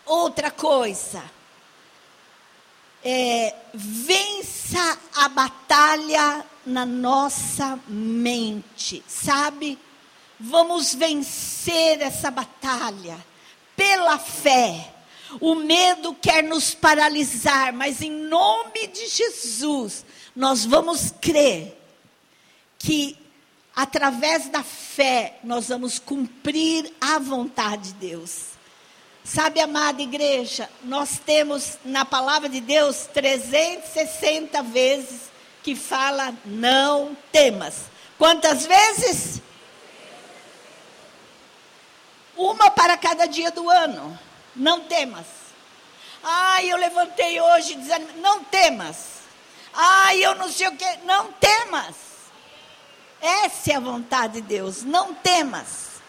Outra 0.07 0.51
coisa, 0.51 1.23
é, 3.05 3.55
vença 3.75 4.99
a 5.15 5.29
batalha 5.29 6.43
na 6.65 6.87
nossa 6.87 7.79
mente, 7.87 9.05
sabe? 9.07 9.79
Vamos 10.41 10.95
vencer 10.95 12.01
essa 12.01 12.31
batalha 12.31 13.19
pela 13.77 14.19
fé 14.19 14.95
o 15.41 15.55
medo 15.55 16.15
quer 16.15 16.43
nos 16.43 16.75
paralisar, 16.75 17.73
mas 17.73 18.03
em 18.03 18.11
nome 18.11 18.87
de 18.89 19.07
Jesus, 19.07 20.05
nós 20.35 20.65
vamos 20.65 21.13
crer 21.21 21.77
que 22.79 23.17
através 23.75 24.49
da 24.49 24.63
fé 24.63 25.39
nós 25.45 25.69
vamos 25.69 25.99
cumprir 25.99 26.93
a 27.01 27.19
vontade 27.19 27.93
de 27.93 28.09
Deus. 28.09 28.59
Sabe, 29.23 29.61
amada 29.61 30.01
igreja, 30.01 30.71
nós 30.83 31.19
temos 31.19 31.79
na 31.85 32.05
palavra 32.05 32.49
de 32.49 32.61
Deus 32.61 33.07
360 33.13 34.63
vezes 34.63 35.31
que 35.63 35.77
fala 35.77 36.35
não 36.47 37.17
temas. 37.31 37.91
Quantas 38.17 38.65
vezes? 38.65 39.43
Uma 42.35 42.71
para 42.71 42.97
cada 42.97 43.27
dia 43.27 43.51
do 43.51 43.69
ano. 43.69 44.19
Não 44.59 44.81
temas. 44.81 45.27
Ai, 46.23 46.71
eu 46.71 46.77
levantei 46.77 47.41
hoje 47.41 47.77
dizendo, 47.77 48.21
não 48.21 48.43
temas. 48.45 49.19
Ai, 49.73 50.25
eu 50.25 50.35
não 50.35 50.51
sei 50.51 50.69
o 50.69 50.77
que, 50.77 50.97
não 51.05 51.33
temas. 51.33 51.95
Essa 53.21 53.73
é 53.73 53.77
a 53.77 53.81
vontade 53.81 54.35
de 54.35 54.41
Deus, 54.43 54.83
não 54.83 55.15
temas. 55.15 56.01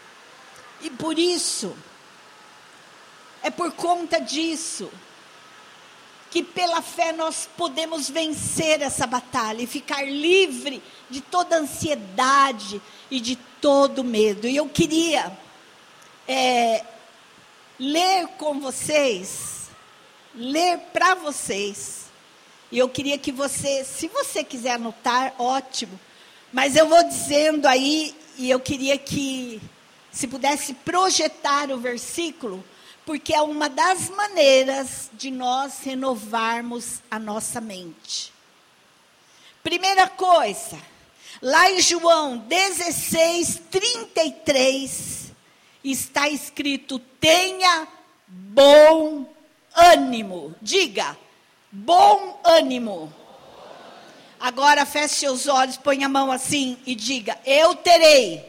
E 0.82 0.90
por 0.90 1.18
isso, 1.18 1.76
é 3.44 3.50
por 3.50 3.72
conta 3.72 4.20
disso, 4.20 4.92
que 6.32 6.44
pela 6.44 6.82
fé 6.82 7.12
nós 7.12 7.50
podemos 7.58 8.10
vencer 8.10 8.82
essa 8.82 9.08
batalha 9.08 9.62
e 9.62 9.68
ficar 9.68 10.04
livre 10.04 10.82
de 11.10 11.22
toda 11.22 11.58
ansiedade 11.58 12.82
e 13.10 13.20
de 13.20 13.36
todo 13.36 14.04
medo. 14.04 14.48
E 14.48 14.56
eu 14.56 14.70
queria 14.70 15.32
é, 16.28 16.86
ler 17.80 18.28
com 18.38 18.60
vocês, 18.60 19.70
ler 20.36 20.78
para 20.92 21.16
vocês. 21.16 22.06
E 22.72 22.78
eu 22.78 22.90
queria 22.90 23.18
que 23.18 23.32
você, 23.32 23.84
se 23.86 24.08
você 24.10 24.44
quiser 24.44 24.74
anotar, 24.74 25.34
ótimo. 25.40 26.00
Mas 26.52 26.76
eu 26.76 26.88
vou 26.88 27.04
dizendo 27.04 27.68
aí, 27.68 28.16
e 28.38 28.50
eu 28.50 28.60
queria 28.60 28.98
que, 28.98 29.62
se 30.12 30.28
pudesse 30.28 30.74
projetar 30.74 31.72
o 31.72 31.78
versículo, 31.78 32.64
porque 33.06 33.34
é 33.34 33.42
uma 33.42 33.70
das 33.70 34.10
maneiras 34.10 35.10
de 35.14 35.32
nós 35.32 35.80
renovarmos 35.84 37.02
a 37.10 37.18
nossa 37.18 37.60
mente. 37.60 38.32
Primeira 39.64 40.08
coisa, 40.08 40.78
lá 41.42 41.72
em 41.72 41.82
João 41.82 42.38
16, 42.38 43.62
33, 43.70 45.19
está 45.84 46.30
escrito: 46.30 47.00
tenha 47.20 47.88
bom 48.28 49.26
ânimo. 49.74 50.56
Diga, 50.62 51.18
bom 51.72 52.40
ânimo. 52.44 53.14
Agora 54.40 54.86
feche 54.86 55.16
seus 55.16 55.48
olhos, 55.48 55.78
põe 55.78 56.04
a 56.04 56.10
mão 56.10 56.32
assim 56.32 56.78
e 56.86 56.96
diga: 56.96 57.38
Eu 57.46 57.76
terei, 57.76 58.44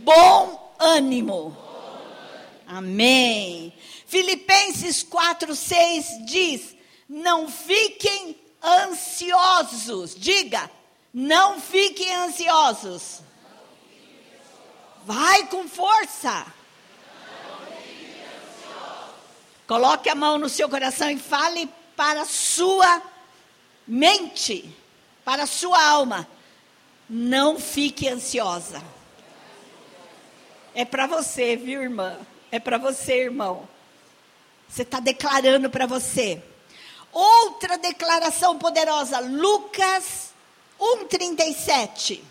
bom 0.00 0.74
ânimo. 0.78 1.56
Amém. 2.66 3.72
Filipenses 4.06 5.02
4, 5.02 5.54
6 5.54 6.26
diz: 6.26 6.76
Não 7.08 7.48
fiquem 7.48 8.36
ansiosos. 8.62 10.14
Diga, 10.14 10.70
não 11.12 11.60
fiquem 11.60 12.14
ansiosos. 12.14 13.20
Vai 15.04 15.46
com 15.46 15.68
força. 15.68 16.46
Coloque 19.66 20.08
a 20.08 20.14
mão 20.14 20.38
no 20.38 20.48
seu 20.48 20.68
coração 20.68 21.10
e 21.10 21.18
fale 21.18 21.68
para 21.96 22.22
a 22.22 22.26
sua 22.26 23.02
mente, 23.86 24.74
para 25.24 25.44
a 25.44 25.46
sua 25.46 25.82
alma. 25.82 26.28
Não 27.08 27.58
fique 27.58 28.08
ansiosa. 28.08 28.82
É 30.74 30.84
para 30.84 31.06
você, 31.06 31.56
viu, 31.56 31.82
irmã? 31.82 32.18
É 32.50 32.58
para 32.58 32.78
você, 32.78 33.24
irmão. 33.24 33.68
Você 34.68 34.82
está 34.82 35.00
declarando 35.00 35.68
para 35.68 35.86
você. 35.86 36.42
Outra 37.12 37.76
declaração 37.76 38.58
poderosa, 38.58 39.20
Lucas 39.20 40.32
1,37. 40.80 42.22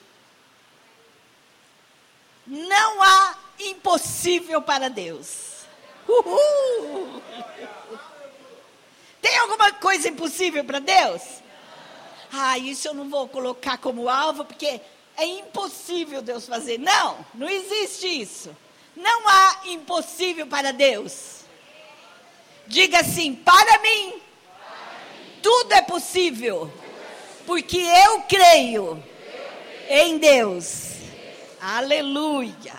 Não 2.51 3.01
há 3.01 3.37
impossível 3.61 4.61
para 4.61 4.89
Deus. 4.89 5.61
Uhul. 6.05 7.21
Tem 9.21 9.37
alguma 9.37 9.71
coisa 9.71 10.09
impossível 10.09 10.61
para 10.65 10.79
Deus? 10.79 11.21
Ah, 12.29 12.57
isso 12.57 12.89
eu 12.89 12.93
não 12.93 13.09
vou 13.09 13.29
colocar 13.29 13.77
como 13.77 14.09
alvo, 14.09 14.43
porque 14.43 14.81
é 15.15 15.23
impossível 15.23 16.21
Deus 16.21 16.45
fazer. 16.45 16.77
Não, 16.77 17.25
não 17.33 17.47
existe 17.47 18.05
isso. 18.05 18.53
Não 18.97 19.29
há 19.29 19.61
impossível 19.67 20.45
para 20.45 20.73
Deus. 20.73 21.45
Diga 22.67 22.99
assim: 22.99 23.33
para 23.33 23.79
mim, 23.79 24.21
tudo 25.41 25.71
é 25.71 25.81
possível, 25.81 26.69
porque 27.45 27.77
eu 27.77 28.23
creio 28.23 29.01
em 29.89 30.17
Deus. 30.17 31.00
Aleluia. 31.61 32.73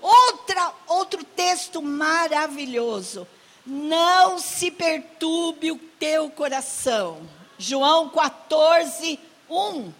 Outra, 0.00 0.72
outro 0.88 1.22
texto 1.22 1.82
maravilhoso. 1.82 3.28
Não 3.64 4.38
se 4.38 4.70
perturbe 4.70 5.70
o 5.70 5.78
teu 5.98 6.30
coração. 6.30 7.20
João 7.58 8.08
14, 8.08 9.20
1. 9.48 9.92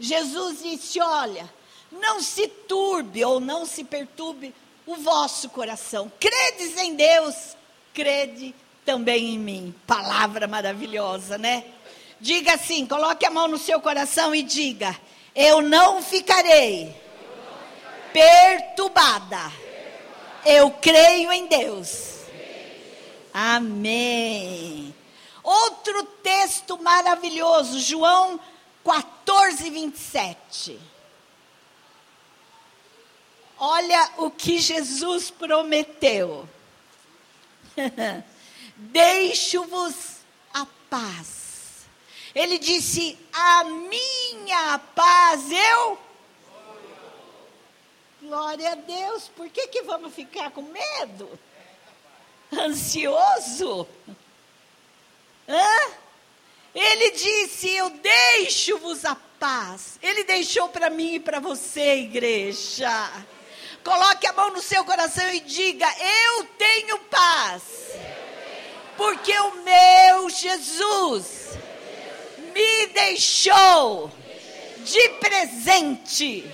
Jesus 0.00 0.62
disse: 0.62 1.00
Olha, 1.00 1.48
não 1.92 2.20
se 2.20 2.48
turbe 2.48 3.24
ou 3.24 3.38
não 3.38 3.66
se 3.66 3.84
perturbe 3.84 4.54
o 4.86 4.96
vosso 4.96 5.50
coração. 5.50 6.10
Credes 6.18 6.76
em 6.78 6.94
Deus, 6.94 7.56
crede 7.92 8.54
também 8.84 9.34
em 9.34 9.38
mim. 9.38 9.74
Palavra 9.86 10.48
maravilhosa, 10.48 11.36
né? 11.36 11.64
Diga 12.20 12.54
assim, 12.54 12.84
coloque 12.84 13.24
a 13.24 13.30
mão 13.30 13.46
no 13.46 13.58
seu 13.58 13.80
coração 13.80 14.34
e 14.34 14.42
diga: 14.42 14.98
Eu 15.40 15.62
não 15.62 16.02
ficarei 16.02 16.92
perturbada. 18.12 19.52
Eu 20.44 20.72
creio 20.72 21.30
em 21.30 21.46
Deus. 21.46 22.22
Amém. 23.32 24.92
Outro 25.40 26.02
texto 26.24 26.76
maravilhoso, 26.82 27.78
João 27.78 28.40
14, 28.84 29.70
27. 29.70 30.80
Olha 33.60 34.10
o 34.16 34.32
que 34.32 34.58
Jesus 34.58 35.30
prometeu. 35.30 36.48
Deixo-vos 38.74 40.16
a 40.52 40.66
paz. 40.90 41.47
Ele 42.34 42.58
disse: 42.58 43.18
A 43.32 43.64
minha 43.64 44.78
paz 44.94 45.50
eu. 45.50 45.98
Glória 48.22 48.72
a 48.72 48.74
Deus. 48.74 49.28
Por 49.36 49.48
que, 49.48 49.68
que 49.68 49.82
vamos 49.82 50.14
ficar 50.14 50.50
com 50.50 50.62
medo? 50.62 51.38
Ansioso? 52.52 53.86
Hã? 55.48 55.90
Ele 56.74 57.10
disse: 57.12 57.74
Eu 57.74 57.90
deixo-vos 57.90 59.04
a 59.04 59.16
paz. 59.38 59.98
Ele 60.02 60.24
deixou 60.24 60.68
para 60.68 60.90
mim 60.90 61.14
e 61.14 61.20
para 61.20 61.40
você, 61.40 61.96
igreja. 61.98 62.90
Coloque 63.84 64.26
a 64.26 64.32
mão 64.32 64.50
no 64.50 64.60
seu 64.60 64.84
coração 64.84 65.28
e 65.32 65.40
diga: 65.40 65.86
Eu 65.98 66.44
tenho 66.58 66.98
paz 67.00 67.62
porque 68.98 69.32
o 69.32 69.62
meu 69.62 70.28
Jesus 70.28 71.56
me 72.58 72.86
deixou 72.88 74.10
de 74.84 75.08
presente. 75.20 76.44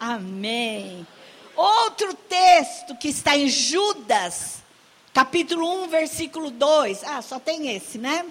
Amém. 0.00 1.06
Outro 1.54 2.12
texto 2.14 2.96
que 2.96 3.06
está 3.08 3.36
em 3.36 3.48
Judas, 3.48 4.64
capítulo 5.12 5.84
1, 5.84 5.88
versículo 5.88 6.50
2. 6.50 7.04
Ah, 7.04 7.22
só 7.22 7.38
tem 7.38 7.76
esse, 7.76 7.98
né? 7.98 8.26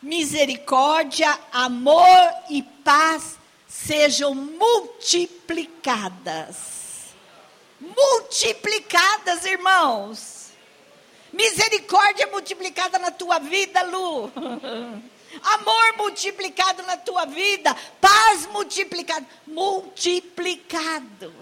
Misericórdia, 0.00 1.36
amor 1.52 2.32
e 2.48 2.62
paz 2.62 3.36
sejam 3.66 4.32
multiplicadas. 4.34 6.78
Multiplicadas, 7.80 9.44
irmãos 9.44 10.40
Misericórdia 11.32 12.26
multiplicada 12.26 12.98
na 12.98 13.10
tua 13.10 13.38
vida, 13.38 13.82
Lu. 13.84 14.30
Amor 15.42 15.96
multiplicado 15.96 16.82
na 16.82 16.96
tua 16.96 17.24
vida. 17.24 17.76
Paz 18.00 18.46
multiplicado. 18.46 19.26
Multiplicado. 19.46 21.32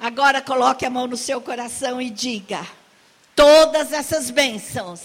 Agora 0.00 0.40
coloque 0.40 0.86
a 0.86 0.90
mão 0.90 1.06
no 1.06 1.16
seu 1.16 1.40
coração 1.40 2.00
e 2.00 2.08
diga: 2.08 2.66
todas 3.34 3.92
essas 3.92 4.30
bênçãos 4.30 5.00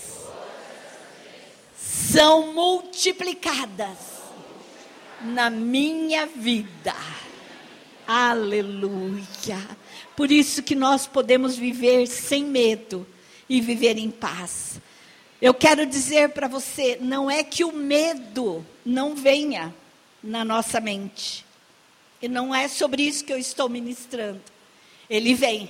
são 1.76 2.54
multiplicadas 2.54 3.98
na 5.22 5.50
minha 5.50 6.26
vida. 6.28 6.96
Aleluia. 8.08 9.58
Por 10.16 10.32
isso 10.32 10.62
que 10.62 10.76
nós 10.76 11.08
podemos 11.08 11.56
viver 11.56 12.06
sem 12.08 12.44
medo 12.44 13.08
e 13.50 13.60
viver 13.60 13.98
em 13.98 14.12
paz. 14.12 14.80
Eu 15.44 15.54
quero 15.54 15.86
dizer 15.86 16.30
para 16.30 16.48
você, 16.48 16.98
não 17.02 17.30
é 17.30 17.44
que 17.44 17.66
o 17.66 17.74
medo 17.74 18.66
não 18.86 19.14
venha 19.14 19.76
na 20.24 20.46
nossa 20.46 20.80
mente. 20.80 21.46
E 22.22 22.30
não 22.30 22.56
é 22.56 22.70
sobre 22.70 23.04
isso 23.04 23.26
que 23.26 23.34
eu 23.34 23.38
estou 23.38 23.68
ministrando. 23.68 24.42
Ele 25.10 25.34
vem. 25.34 25.70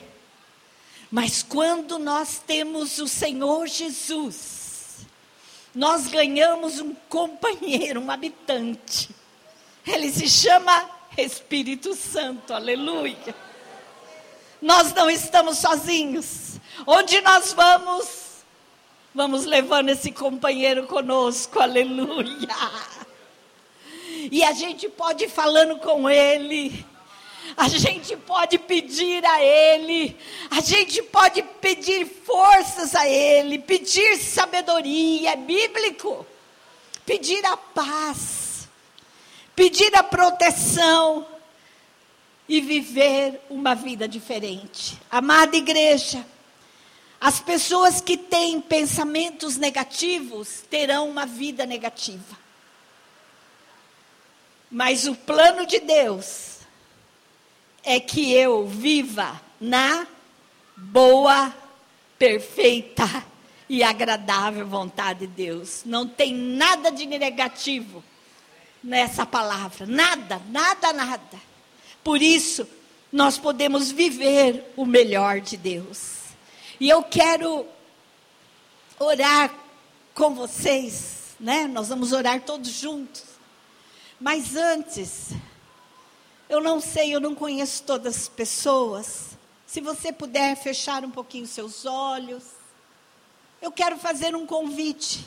Mas 1.10 1.42
quando 1.42 1.98
nós 1.98 2.40
temos 2.46 3.00
o 3.00 3.08
Senhor 3.08 3.66
Jesus, 3.66 5.08
nós 5.74 6.06
ganhamos 6.06 6.80
um 6.80 6.94
companheiro, 7.10 8.00
um 8.00 8.12
habitante. 8.12 9.10
Ele 9.88 10.12
se 10.12 10.30
chama 10.30 10.88
Espírito 11.18 11.96
Santo, 11.96 12.54
aleluia. 12.54 13.36
Nós 14.62 14.94
não 14.94 15.10
estamos 15.10 15.58
sozinhos. 15.58 16.60
Onde 16.86 17.20
nós 17.22 17.54
vamos, 17.54 18.23
vamos 19.14 19.46
levando 19.46 19.90
esse 19.90 20.12
companheiro 20.12 20.88
conosco, 20.88 21.60
aleluia. 21.60 22.48
E 24.32 24.44
a 24.44 24.52
gente 24.52 24.90
pode 24.90 25.26
ir 25.26 25.30
falando 25.30 25.78
com 25.78 26.10
ele, 26.10 26.86
a 27.56 27.68
gente 27.68 28.16
pode 28.18 28.58
pedir 28.58 29.24
a 29.26 29.44
ele, 29.44 30.18
a 30.50 30.62
gente 30.62 31.04
pode 31.04 31.44
pedir 31.62 32.06
forças 32.06 32.96
a 32.96 33.08
ele, 33.08 33.60
pedir 33.60 34.18
sabedoria, 34.18 35.32
é 35.32 35.36
bíblico, 35.36 36.26
pedir 37.06 37.46
a 37.46 37.58
paz, 37.58 38.68
pedir 39.56 39.94
a 39.96 40.04
proteção 40.04 41.28
e 42.48 42.62
viver 42.62 43.42
uma 43.50 43.76
vida 43.76 44.08
diferente. 44.08 44.98
Amada 45.12 45.56
igreja, 45.56 46.26
as 47.24 47.40
pessoas 47.40 48.02
que 48.02 48.18
têm 48.18 48.60
pensamentos 48.60 49.56
negativos 49.56 50.62
terão 50.70 51.08
uma 51.08 51.26
vida 51.26 51.66
negativa. 51.66 52.38
Mas 54.70 55.08
o 55.08 55.16
plano 55.16 55.66
de 55.66 55.80
Deus 55.80 56.58
é 57.82 57.98
que 57.98 58.34
eu 58.34 58.68
viva 58.68 59.42
na 59.58 60.06
boa, 60.76 61.56
perfeita 62.20 63.06
e 63.70 63.82
agradável 63.84 64.68
vontade 64.68 65.20
de 65.20 65.28
Deus. 65.28 65.84
Não 65.86 66.06
tem 66.06 66.34
nada 66.34 66.92
de 66.92 67.06
negativo 67.06 68.04
nessa 68.84 69.26
palavra, 69.26 69.86
nada, 69.86 70.42
nada, 70.50 70.92
nada. 70.92 71.40
Por 72.04 72.22
isso, 72.22 72.68
nós 73.10 73.38
podemos 73.38 73.94
viver 73.94 74.74
o 74.76 74.86
melhor 74.86 75.40
de 75.40 75.56
Deus. 75.56 76.23
E 76.80 76.90
eu 76.90 77.04
quero 77.04 77.66
orar 79.00 79.54
com 80.14 80.34
vocês, 80.34 81.36
né? 81.40 81.68
Nós 81.68 81.90
vamos 81.90 82.12
orar 82.12 82.42
todos 82.42 82.70
juntos. 82.70 83.24
Mas 84.20 84.56
antes, 84.56 85.30
eu 86.50 86.62
não 86.62 86.80
sei, 86.80 87.14
eu 87.14 87.20
não 87.20 87.36
conheço 87.36 87.84
todas 87.84 88.16
as 88.16 88.28
pessoas. 88.28 89.38
Se 89.66 89.82
você 89.82 90.12
puder 90.12 90.56
fechar 90.56 91.04
um 91.04 91.12
pouquinho 91.12 91.48
seus 91.48 91.86
olhos, 91.86 92.44
eu 93.62 93.72
quero 93.72 93.98
fazer 93.98 94.36
um 94.36 94.46
convite 94.46 95.26